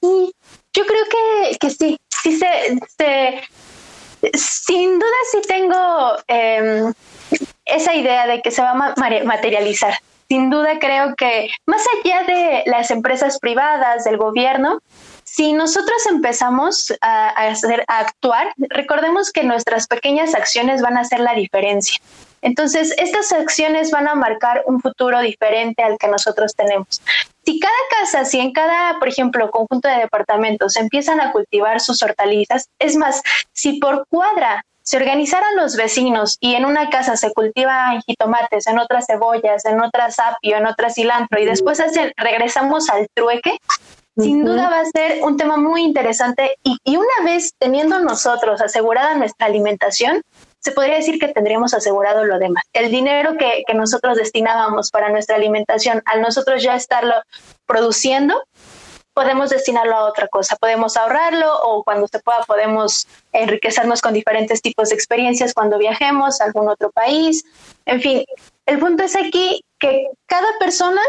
Sí, 0.00 0.32
Yo 0.74 0.86
creo 0.86 1.04
que, 1.10 1.58
que 1.58 1.70
sí, 1.70 1.98
sí 2.22 2.38
se, 2.38 3.42
sin 4.34 4.98
duda 4.98 5.16
sí 5.30 5.38
tengo 5.46 6.16
em, 6.26 6.92
esa 7.64 7.94
idea 7.94 8.26
de 8.26 8.40
que 8.42 8.50
se 8.50 8.62
va 8.62 8.70
a 8.70 8.94
materializar. 9.24 9.94
Sin 10.28 10.50
duda 10.50 10.78
creo 10.78 11.14
que 11.16 11.48
más 11.66 11.82
allá 11.96 12.24
de 12.24 12.62
las 12.66 12.90
empresas 12.90 13.38
privadas, 13.38 14.04
del 14.04 14.18
gobierno, 14.18 14.80
si 15.24 15.52
nosotros 15.52 16.04
empezamos 16.10 16.92
a, 17.00 17.28
hacer, 17.28 17.84
a 17.88 18.00
actuar, 18.00 18.52
recordemos 18.70 19.30
que 19.30 19.44
nuestras 19.44 19.86
pequeñas 19.86 20.34
acciones 20.34 20.82
van 20.82 20.98
a 20.98 21.00
hacer 21.00 21.20
la 21.20 21.34
diferencia. 21.34 21.98
Entonces, 22.42 22.94
estas 22.98 23.32
acciones 23.32 23.90
van 23.90 24.08
a 24.08 24.14
marcar 24.14 24.62
un 24.66 24.80
futuro 24.80 25.20
diferente 25.20 25.82
al 25.82 25.98
que 25.98 26.08
nosotros 26.08 26.54
tenemos. 26.54 27.00
Si 27.44 27.58
cada 27.58 27.74
casa, 27.98 28.24
si 28.24 28.38
en 28.38 28.52
cada, 28.52 28.98
por 28.98 29.08
ejemplo, 29.08 29.50
conjunto 29.50 29.88
de 29.88 29.96
departamentos 29.96 30.76
empiezan 30.76 31.20
a 31.20 31.32
cultivar 31.32 31.80
sus 31.80 32.02
hortalizas, 32.02 32.68
es 32.78 32.96
más, 32.96 33.22
si 33.52 33.78
por 33.78 34.06
cuadra 34.08 34.64
se 34.88 34.96
organizaran 34.96 35.54
los 35.56 35.76
vecinos 35.76 36.38
y 36.40 36.54
en 36.54 36.64
una 36.64 36.88
casa 36.88 37.14
se 37.18 37.30
cultivan 37.34 38.00
jitomates, 38.06 38.66
en 38.66 38.78
otras 38.78 39.04
cebollas, 39.06 39.66
en 39.66 39.82
otras 39.82 40.18
apio, 40.18 40.56
en 40.56 40.64
otras 40.64 40.94
cilantro 40.94 41.38
y 41.38 41.44
después 41.44 41.78
regresamos 42.16 42.88
al 42.88 43.06
trueque, 43.12 43.58
sin 44.16 44.44
duda 44.46 44.70
va 44.70 44.80
a 44.80 44.84
ser 44.86 45.22
un 45.22 45.36
tema 45.36 45.58
muy 45.58 45.82
interesante 45.82 46.56
y, 46.62 46.78
y, 46.84 46.96
una 46.96 47.22
vez 47.22 47.52
teniendo 47.58 48.00
nosotros 48.00 48.62
asegurada 48.62 49.14
nuestra 49.14 49.46
alimentación, 49.46 50.22
se 50.60 50.72
podría 50.72 50.96
decir 50.96 51.18
que 51.18 51.28
tendríamos 51.28 51.74
asegurado 51.74 52.24
lo 52.24 52.38
demás. 52.38 52.64
El 52.72 52.90
dinero 52.90 53.36
que, 53.38 53.62
que 53.66 53.74
nosotros 53.74 54.16
destinábamos 54.16 54.90
para 54.90 55.08
nuestra 55.10 55.36
alimentación, 55.36 56.02
al 56.06 56.20
nosotros 56.20 56.62
ya 56.62 56.74
estarlo 56.74 57.14
produciendo, 57.66 58.42
podemos 59.18 59.50
destinarlo 59.50 59.96
a 59.96 60.04
otra 60.04 60.28
cosa, 60.28 60.54
podemos 60.54 60.96
ahorrarlo 60.96 61.52
o 61.64 61.82
cuando 61.82 62.06
se 62.06 62.20
pueda 62.20 62.44
podemos 62.46 63.08
enriquecernos 63.32 64.00
con 64.00 64.14
diferentes 64.14 64.62
tipos 64.62 64.90
de 64.90 64.94
experiencias 64.94 65.54
cuando 65.54 65.76
viajemos 65.76 66.40
a 66.40 66.44
algún 66.44 66.68
otro 66.68 66.92
país. 66.92 67.44
En 67.84 68.00
fin, 68.00 68.24
el 68.66 68.78
punto 68.78 69.02
es 69.02 69.16
aquí 69.16 69.64
que 69.80 70.06
cada 70.26 70.46
persona, 70.60 71.00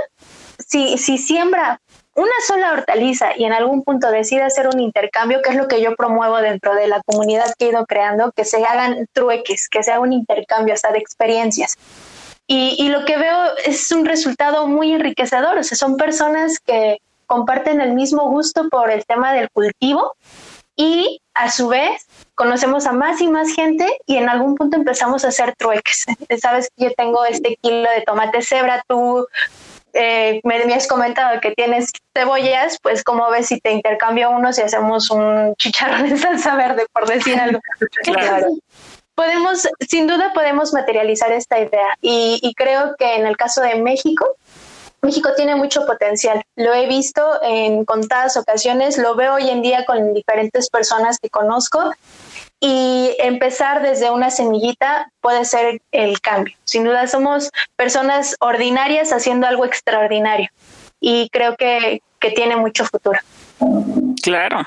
si, 0.58 0.98
si 0.98 1.20
siembra 1.20 1.80
una 2.20 2.34
sola 2.46 2.74
hortaliza 2.74 3.38
y 3.38 3.46
en 3.46 3.54
algún 3.54 3.84
punto 3.84 4.12
decide 4.12 4.44
hacer 4.44 4.68
un 4.68 4.80
intercambio, 4.82 5.42
que 5.42 5.52
es 5.52 5.56
lo 5.56 5.70
que 5.70 5.82
yo 5.82 5.96
promuevo 5.96 6.38
dentro 6.38 6.76
de 6.76 6.88
la 6.88 7.02
comunidad 7.06 7.54
que 7.58 7.66
he 7.66 7.70
ido 7.70 7.86
creando, 7.86 8.34
que 8.34 8.44
se 8.44 8.64
hagan 8.66 9.08
trueques, 9.14 9.70
que 9.70 9.84
sea 9.84 10.02
un 10.02 10.12
intercambio 10.12 10.74
hasta 10.74 10.92
de 10.92 11.00
experiencias. 11.00 11.78
Y, 12.52 12.90
lo 12.90 13.06
que 13.06 13.16
veo 13.16 13.38
es 13.64 13.92
un 13.92 14.06
resultado 14.06 14.68
muy 14.68 14.92
enriquecedor, 14.92 15.60
o 15.60 15.64
sea, 15.64 15.78
son 15.78 15.98
personas 15.98 16.60
que 16.60 16.98
comparten 17.28 17.80
el 17.80 17.94
mismo 17.94 18.28
gusto 18.28 18.70
por 18.70 18.90
el 18.90 19.06
tema 19.06 19.34
del 19.34 19.52
cultivo 19.52 20.16
y 20.76 21.22
a 21.36 21.52
su 21.52 21.68
vez 21.68 22.08
conocemos 22.34 22.88
a 22.88 22.92
más 22.92 23.22
y 23.22 23.28
más 23.28 23.54
gente 23.54 23.86
y 24.08 24.18
en 24.18 24.30
algún 24.30 24.56
punto 24.56 24.78
empezamos 24.78 25.24
a 25.24 25.28
hacer 25.28 25.54
trueques. 25.56 26.06
Sabes 26.42 26.70
yo 26.76 26.92
tengo 26.98 27.24
este 27.24 27.56
kilo 27.62 27.88
de 27.88 28.02
tomate 28.02 28.42
cebra, 28.42 28.84
tú 28.88 29.28
eh, 29.94 30.42
me, 30.44 30.74
has 30.74 30.88
comentado 30.88 31.40
que 31.42 31.52
tienes 31.52 31.92
cebollas, 32.16 32.78
pues 32.82 33.04
como 33.04 33.30
ves 33.30 33.48
si 33.48 33.60
te 33.60 33.72
intercambio 33.72 34.30
unos 34.32 34.58
y 34.58 34.62
hacemos 34.62 35.10
un 35.12 35.56
chicharrón 35.56 36.10
de 36.10 36.18
salsa 36.18 36.56
verde, 36.56 36.86
por 36.94 37.08
decir 37.08 37.40
algo. 37.40 37.60
podemos, 39.16 39.68
sin 39.88 40.08
duda 40.08 40.32
podemos 40.34 40.72
materializar 40.74 41.32
esta 41.34 41.60
idea 41.60 41.98
y, 42.02 42.40
y 42.42 42.54
creo 42.54 42.96
que 42.98 43.16
en 43.16 43.28
el 43.28 43.36
caso 43.36 43.62
de 43.62 43.76
México, 43.76 44.26
México 45.02 45.30
tiene 45.36 45.56
mucho 45.56 45.86
potencial. 45.86 46.42
Lo 46.56 46.74
he 46.74 46.88
visto 46.88 47.42
en 47.42 47.86
contadas 47.86 48.38
ocasiones, 48.38 48.98
lo 48.98 49.16
veo 49.16 49.36
hoy 49.36 49.50
en 49.50 49.62
día 49.62 49.86
con 49.86 50.14
diferentes 50.14 50.70
personas 50.70 51.20
que 51.22 51.30
conozco 51.30 51.92
y 52.60 53.16
empezar 53.20 53.82
desde 53.82 54.12
una 54.12 54.30
semillita 54.32 55.12
puede 55.22 55.46
ser 55.46 55.82
el 55.92 56.20
cambio. 56.20 56.56
Sin 56.66 56.84
duda 56.84 57.08
somos 57.08 57.50
personas 57.76 58.36
ordinarias 58.40 59.12
haciendo 59.14 59.48
algo 59.48 59.66
extraordinario 59.66 60.50
y 61.00 61.30
creo 61.30 61.56
que, 61.56 62.02
que 62.20 62.32
tiene 62.32 62.56
mucho 62.58 62.86
futuro. 62.86 63.20
Claro, 64.22 64.66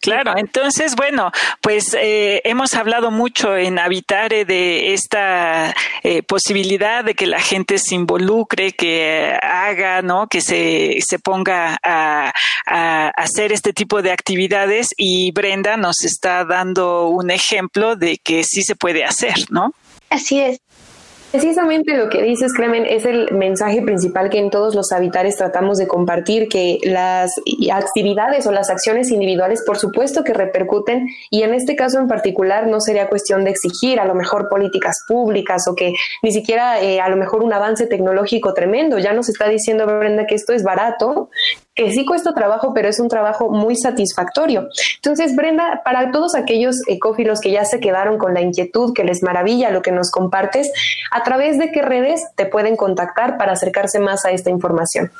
claro. 0.00 0.34
Entonces, 0.36 0.96
bueno, 0.96 1.30
pues 1.60 1.94
eh, 1.94 2.40
hemos 2.44 2.74
hablado 2.74 3.10
mucho 3.10 3.56
en 3.56 3.78
Habitare 3.78 4.44
de 4.44 4.94
esta 4.94 5.74
eh, 6.02 6.22
posibilidad 6.22 7.04
de 7.04 7.14
que 7.14 7.26
la 7.26 7.40
gente 7.40 7.78
se 7.78 7.94
involucre, 7.94 8.72
que 8.72 9.36
haga, 9.42 10.02
¿no? 10.02 10.26
Que 10.26 10.40
se, 10.40 10.98
se 11.06 11.18
ponga 11.18 11.78
a, 11.82 12.32
a 12.66 13.08
hacer 13.16 13.52
este 13.52 13.72
tipo 13.72 14.02
de 14.02 14.12
actividades 14.12 14.88
y 14.96 15.30
Brenda 15.32 15.76
nos 15.76 16.04
está 16.04 16.44
dando 16.44 17.08
un 17.08 17.30
ejemplo 17.30 17.96
de 17.96 18.18
que 18.18 18.44
sí 18.44 18.62
se 18.62 18.76
puede 18.76 19.04
hacer, 19.04 19.34
¿no? 19.50 19.72
Así 20.08 20.40
es. 20.40 20.60
Precisamente 21.30 21.96
lo 21.96 22.08
que 22.08 22.22
dices, 22.22 22.52
Clemen, 22.52 22.86
es 22.86 23.04
el 23.04 23.30
mensaje 23.32 23.82
principal 23.82 24.30
que 24.30 24.38
en 24.38 24.50
todos 24.50 24.74
los 24.74 24.90
habitares 24.90 25.36
tratamos 25.36 25.78
de 25.78 25.86
compartir, 25.86 26.48
que 26.48 26.78
las 26.82 27.30
actividades 27.72 28.48
o 28.48 28.52
las 28.52 28.68
acciones 28.68 29.12
individuales, 29.12 29.62
por 29.64 29.78
supuesto 29.78 30.24
que 30.24 30.34
repercuten, 30.34 31.08
y 31.30 31.42
en 31.44 31.54
este 31.54 31.76
caso 31.76 32.00
en 32.00 32.08
particular 32.08 32.66
no 32.66 32.80
sería 32.80 33.08
cuestión 33.08 33.44
de 33.44 33.50
exigir 33.50 34.00
a 34.00 34.06
lo 34.06 34.16
mejor 34.16 34.48
políticas 34.48 35.04
públicas 35.06 35.68
o 35.68 35.76
que 35.76 35.92
ni 36.22 36.32
siquiera 36.32 36.80
eh, 36.80 37.00
a 37.00 37.08
lo 37.08 37.16
mejor 37.16 37.44
un 37.44 37.52
avance 37.52 37.86
tecnológico 37.86 38.52
tremendo. 38.52 38.98
Ya 38.98 39.12
nos 39.12 39.28
está 39.28 39.48
diciendo 39.48 39.86
Brenda 39.86 40.26
que 40.26 40.34
esto 40.34 40.52
es 40.52 40.64
barato, 40.64 41.30
que 41.80 41.92
sí 41.92 42.04
cuesta 42.04 42.34
trabajo, 42.34 42.74
pero 42.74 42.88
es 42.88 43.00
un 43.00 43.08
trabajo 43.08 43.48
muy 43.48 43.74
satisfactorio. 43.74 44.68
Entonces, 44.96 45.34
Brenda, 45.34 45.80
para 45.82 46.10
todos 46.10 46.34
aquellos 46.34 46.76
ecófilos 46.86 47.40
que 47.40 47.50
ya 47.50 47.64
se 47.64 47.80
quedaron 47.80 48.18
con 48.18 48.34
la 48.34 48.42
inquietud, 48.42 48.92
que 48.92 49.02
les 49.02 49.22
maravilla 49.22 49.70
lo 49.70 49.80
que 49.80 49.90
nos 49.90 50.10
compartes, 50.10 50.70
¿a 51.10 51.22
través 51.22 51.58
de 51.58 51.72
qué 51.72 51.80
redes 51.80 52.20
te 52.36 52.44
pueden 52.44 52.76
contactar 52.76 53.38
para 53.38 53.52
acercarse 53.52 53.98
más 53.98 54.26
a 54.26 54.30
esta 54.30 54.50
información? 54.50 55.10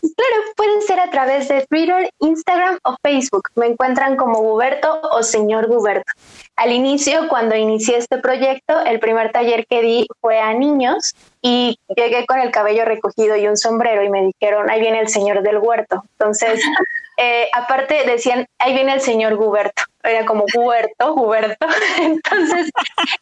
Claro, 0.00 0.42
pueden 0.56 0.82
ser 0.82 1.00
a 1.00 1.10
través 1.10 1.48
de 1.48 1.66
Twitter, 1.66 2.10
Instagram 2.20 2.78
o 2.84 2.96
Facebook. 3.02 3.48
Me 3.54 3.66
encuentran 3.66 4.16
como 4.16 4.40
Guberto 4.40 5.00
o 5.12 5.22
señor 5.22 5.66
Guberto. 5.66 6.12
Al 6.56 6.72
inicio, 6.72 7.28
cuando 7.28 7.56
inicié 7.56 7.98
este 7.98 8.18
proyecto, 8.18 8.80
el 8.84 9.00
primer 9.00 9.32
taller 9.32 9.66
que 9.66 9.82
di 9.82 10.06
fue 10.20 10.38
a 10.38 10.54
niños 10.54 11.14
y 11.42 11.78
llegué 11.94 12.26
con 12.26 12.40
el 12.40 12.50
cabello 12.50 12.84
recogido 12.84 13.36
y 13.36 13.46
un 13.46 13.56
sombrero 13.56 14.02
y 14.02 14.10
me 14.10 14.22
dijeron, 14.22 14.68
ahí 14.70 14.80
viene 14.80 15.00
el 15.00 15.08
señor 15.08 15.42
del 15.42 15.58
huerto. 15.58 16.02
Entonces, 16.18 16.60
eh, 17.18 17.48
aparte 17.52 18.04
decían, 18.04 18.46
ahí 18.58 18.74
viene 18.74 18.94
el 18.94 19.00
señor 19.00 19.36
Guberto. 19.36 19.82
Era 20.02 20.24
como 20.24 20.44
Guberto, 20.54 21.14
Guberto. 21.14 21.66
Entonces, 22.00 22.70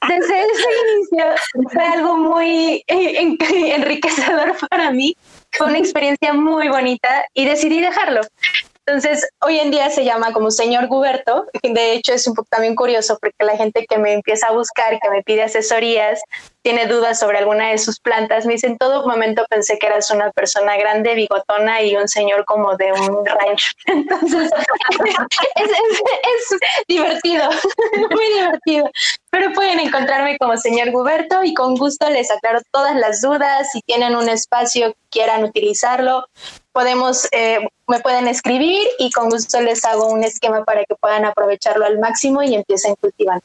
desde 0.08 0.40
ese 0.40 0.68
inicio 0.94 1.24
fue 1.72 1.84
algo 1.84 2.16
muy 2.16 2.84
enriquecedor 2.86 4.56
para 4.68 4.90
mí. 4.90 5.16
Fue 5.56 5.66
una 5.68 5.78
experiencia 5.78 6.32
muy 6.32 6.68
bonita 6.68 7.24
y 7.34 7.44
decidí 7.44 7.80
dejarlo. 7.80 8.20
Entonces, 8.88 9.28
hoy 9.40 9.58
en 9.58 9.72
día 9.72 9.90
se 9.90 10.04
llama 10.04 10.32
como 10.32 10.52
señor 10.52 10.86
Guberto. 10.86 11.46
De 11.62 11.92
hecho, 11.94 12.12
es 12.12 12.26
un 12.28 12.34
poco 12.34 12.48
también 12.50 12.76
curioso 12.76 13.18
porque 13.20 13.44
la 13.44 13.56
gente 13.56 13.84
que 13.88 13.98
me 13.98 14.12
empieza 14.12 14.46
a 14.46 14.52
buscar, 14.52 15.00
que 15.00 15.10
me 15.10 15.22
pide 15.24 15.42
asesorías, 15.42 16.20
tiene 16.66 16.88
dudas 16.88 17.20
sobre 17.20 17.38
alguna 17.38 17.70
de 17.70 17.78
sus 17.78 18.00
plantas, 18.00 18.44
me 18.44 18.54
dice, 18.54 18.66
en 18.66 18.76
todo 18.76 19.06
momento 19.06 19.46
pensé 19.48 19.78
que 19.78 19.86
eras 19.86 20.10
una 20.10 20.32
persona 20.32 20.76
grande, 20.76 21.14
bigotona 21.14 21.80
y 21.80 21.94
un 21.94 22.08
señor 22.08 22.44
como 22.44 22.76
de 22.76 22.90
un 22.90 23.24
rancho. 23.24 23.68
Entonces, 23.86 24.50
es, 25.54 25.70
es 25.70 26.58
divertido, 26.88 27.48
muy 28.10 28.26
divertido. 28.34 28.90
Pero 29.30 29.52
pueden 29.52 29.78
encontrarme 29.78 30.36
como 30.38 30.56
señor 30.56 30.90
Guberto 30.90 31.44
y 31.44 31.54
con 31.54 31.76
gusto 31.76 32.10
les 32.10 32.32
aclaro 32.32 32.58
todas 32.72 32.96
las 32.96 33.20
dudas. 33.20 33.70
Si 33.70 33.80
tienen 33.82 34.16
un 34.16 34.28
espacio, 34.28 34.92
quieran 35.08 35.44
utilizarlo, 35.44 36.26
podemos, 36.72 37.28
eh, 37.30 37.60
me 37.86 38.00
pueden 38.00 38.26
escribir 38.26 38.82
y 38.98 39.12
con 39.12 39.30
gusto 39.30 39.60
les 39.60 39.84
hago 39.84 40.08
un 40.08 40.24
esquema 40.24 40.64
para 40.64 40.84
que 40.84 40.96
puedan 40.96 41.26
aprovecharlo 41.26 41.84
al 41.84 42.00
máximo 42.00 42.42
y 42.42 42.56
empiecen 42.56 42.96
cultivando. 42.96 43.44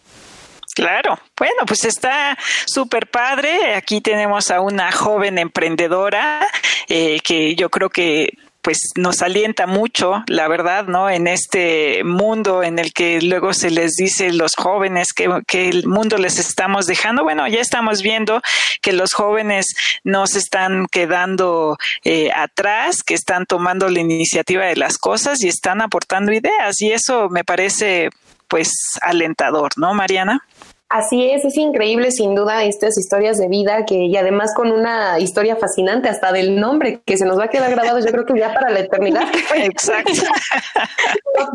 Claro, 0.82 1.20
bueno, 1.38 1.64
pues 1.68 1.86
está 1.86 2.36
súper 2.66 3.06
padre. 3.06 3.76
Aquí 3.76 4.02
tenemos 4.02 4.50
a 4.50 4.62
una 4.62 4.92
joven 4.92 5.38
emprendedora 5.38 6.48
eh, 6.90 7.20
que 7.24 7.54
yo 7.54 7.70
creo 7.70 7.92
que 7.92 8.36
pues 8.64 8.80
nos 8.96 9.22
alienta 9.22 9.68
mucho, 9.68 10.24
la 10.26 10.48
verdad, 10.48 10.86
¿no? 10.86 11.08
En 11.08 11.28
este 11.28 12.04
mundo 12.04 12.64
en 12.64 12.80
el 12.80 12.94
que 12.94 13.22
luego 13.22 13.54
se 13.54 13.70
les 13.70 13.92
dice 13.92 14.34
los 14.34 14.56
jóvenes 14.56 15.14
que, 15.14 15.30
que 15.46 15.70
el 15.70 15.88
mundo 15.88 16.18
les 16.18 16.40
estamos 16.40 16.88
dejando. 16.88 17.22
Bueno, 17.22 17.48
ya 17.48 17.62
estamos 17.62 18.02
viendo 18.02 18.42
que 18.82 18.92
los 18.92 19.14
jóvenes 19.14 19.68
no 20.04 20.26
se 20.26 20.40
están 20.40 20.88
quedando 20.92 21.78
eh, 22.04 22.32
atrás, 22.36 23.04
que 23.04 23.14
están 23.14 23.46
tomando 23.46 23.88
la 23.88 24.00
iniciativa 24.00 24.66
de 24.66 24.78
las 24.78 24.98
cosas 24.98 25.44
y 25.44 25.48
están 25.48 25.80
aportando 25.80 26.34
ideas. 26.34 26.82
Y 26.82 26.92
eso 26.92 27.30
me 27.30 27.44
parece, 27.44 28.10
pues, 28.48 28.72
alentador, 29.04 29.70
¿no, 29.78 29.94
Mariana? 29.94 30.44
Así 30.92 31.32
es, 31.32 31.46
es 31.46 31.56
increíble 31.56 32.12
sin 32.12 32.36
duda 32.36 32.66
estas 32.66 32.98
historias 32.98 33.38
de 33.38 33.48
vida 33.48 33.86
que 33.86 33.96
y 33.96 34.18
además 34.18 34.54
con 34.54 34.74
una 34.74 35.20
historia 35.20 35.56
fascinante 35.56 36.10
hasta 36.10 36.34
del 36.34 36.60
nombre 36.60 37.02
que 37.06 37.16
se 37.16 37.24
nos 37.24 37.40
va 37.40 37.46
a 37.46 37.48
quedar 37.48 37.72
grabado 37.72 38.00
yo 38.00 38.12
creo 38.12 38.26
que 38.26 38.38
ya 38.38 38.54
para 38.54 38.70
la 38.70 38.82
eternidad. 38.82 39.24
Exacto. 39.56 40.28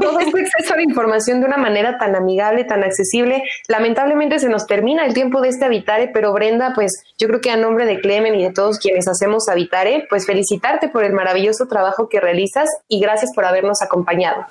Todo 0.01 0.21
este 0.21 0.41
exceso 0.41 0.75
de 0.77 0.85
información 0.85 1.41
de 1.41 1.49
una 1.49 1.59
manera 1.59 1.99
tan 1.99 2.17
amigable, 2.17 2.65
tan 2.65 2.83
accesible. 2.83 3.43
Lamentablemente 3.69 4.39
se 4.39 4.49
nos 4.49 4.67
termina 4.67 5.05
el 5.05 5.13
tiempo 5.13 5.43
de 5.43 5.51
este 5.51 5.67
Habitare, 5.67 6.09
pero 6.15 6.33
Brenda, 6.33 6.73
pues 6.75 7.05
yo 7.19 7.29
creo 7.29 7.43
que 7.43 7.51
a 7.51 7.59
nombre 7.59 7.85
de 7.85 8.01
Clemen 8.01 8.37
y 8.37 8.43
de 8.43 8.55
todos 8.55 8.79
quienes 8.79 9.07
hacemos 9.07 9.51
Habitare, 9.51 10.07
pues 10.09 10.25
felicitarte 10.25 10.89
por 10.89 11.05
el 11.05 11.13
maravilloso 11.13 11.67
trabajo 11.69 12.09
que 12.09 12.21
realizas 12.21 12.71
y 12.89 13.01
gracias 13.01 13.33
por 13.35 13.45
habernos 13.45 13.83
acompañado. 13.83 14.47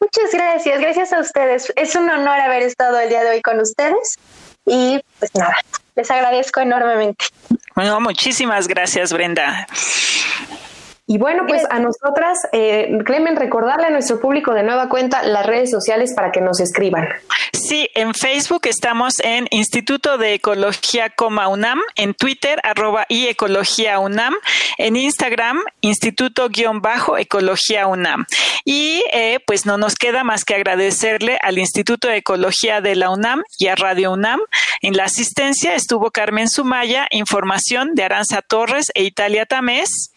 Muchas 0.00 0.32
gracias, 0.32 0.80
gracias 0.80 1.12
a 1.12 1.20
ustedes. 1.20 1.72
Es 1.76 1.94
un 1.94 2.08
honor 2.08 2.40
haber 2.40 2.62
estado 2.62 2.98
el 2.98 3.10
día 3.10 3.22
de 3.22 3.30
hoy 3.30 3.42
con 3.42 3.60
ustedes 3.60 4.18
y 4.64 5.00
pues 5.18 5.34
nada, 5.34 5.54
les 5.94 6.10
agradezco 6.10 6.60
enormemente. 6.60 7.26
Bueno, 7.74 8.00
muchísimas 8.00 8.66
gracias 8.66 9.12
Brenda. 9.12 9.66
Y 11.10 11.18
bueno, 11.18 11.42
pues 11.48 11.64
a 11.68 11.80
nosotras, 11.80 12.38
eh, 12.52 12.96
Clemen, 13.04 13.34
recordarle 13.34 13.88
a 13.88 13.90
nuestro 13.90 14.20
público 14.20 14.54
de 14.54 14.62
nueva 14.62 14.88
cuenta 14.88 15.24
las 15.24 15.44
redes 15.44 15.68
sociales 15.68 16.12
para 16.14 16.30
que 16.30 16.40
nos 16.40 16.60
escriban. 16.60 17.08
Sí, 17.52 17.90
en 17.96 18.14
Facebook 18.14 18.68
estamos 18.68 19.14
en 19.24 19.48
Instituto 19.50 20.18
de 20.18 20.34
Ecología, 20.34 21.12
UNAM, 21.18 21.80
en 21.96 22.14
Twitter, 22.14 22.60
arroba 22.62 23.06
y 23.08 23.26
Ecología 23.26 23.98
UNAM, 23.98 24.36
en 24.78 24.94
Instagram, 24.94 25.58
Instituto-Ecología 25.80 27.88
UNAM. 27.88 28.26
Y 28.64 29.02
eh, 29.12 29.40
pues 29.48 29.66
no 29.66 29.78
nos 29.78 29.96
queda 29.96 30.22
más 30.22 30.44
que 30.44 30.54
agradecerle 30.54 31.40
al 31.42 31.58
Instituto 31.58 32.06
de 32.06 32.18
Ecología 32.18 32.80
de 32.80 32.94
la 32.94 33.10
UNAM 33.10 33.42
y 33.58 33.66
a 33.66 33.74
Radio 33.74 34.12
UNAM. 34.12 34.38
En 34.80 34.96
la 34.96 35.06
asistencia 35.06 35.74
estuvo 35.74 36.12
Carmen 36.12 36.48
Sumaya, 36.48 37.08
información 37.10 37.96
de 37.96 38.04
Aranza 38.04 38.42
Torres 38.42 38.92
e 38.94 39.02
Italia 39.02 39.44
Tamés. 39.44 40.12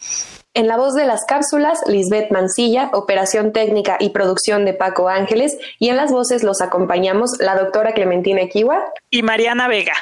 En 0.56 0.68
la 0.68 0.78
voz 0.78 0.94
de 0.94 1.06
las 1.06 1.26
cápsulas, 1.26 1.80
Lisbeth 1.88 2.30
Mancilla, 2.30 2.92
operación 2.94 3.54
técnica 3.54 3.98
y 4.00 4.12
producción 4.12 4.66
de 4.66 4.74
Paco 4.74 5.10
Ángeles, 5.10 5.58
y 5.80 5.90
en 5.90 5.98
las 5.98 6.12
voces 6.12 6.44
los 6.44 6.62
acompañamos 6.62 7.32
la 7.40 7.56
doctora 7.56 7.94
Clementina 7.94 8.42
Equiwa 8.42 8.78
y 9.10 9.24
Mariana 9.24 9.68
Vega. 9.68 9.94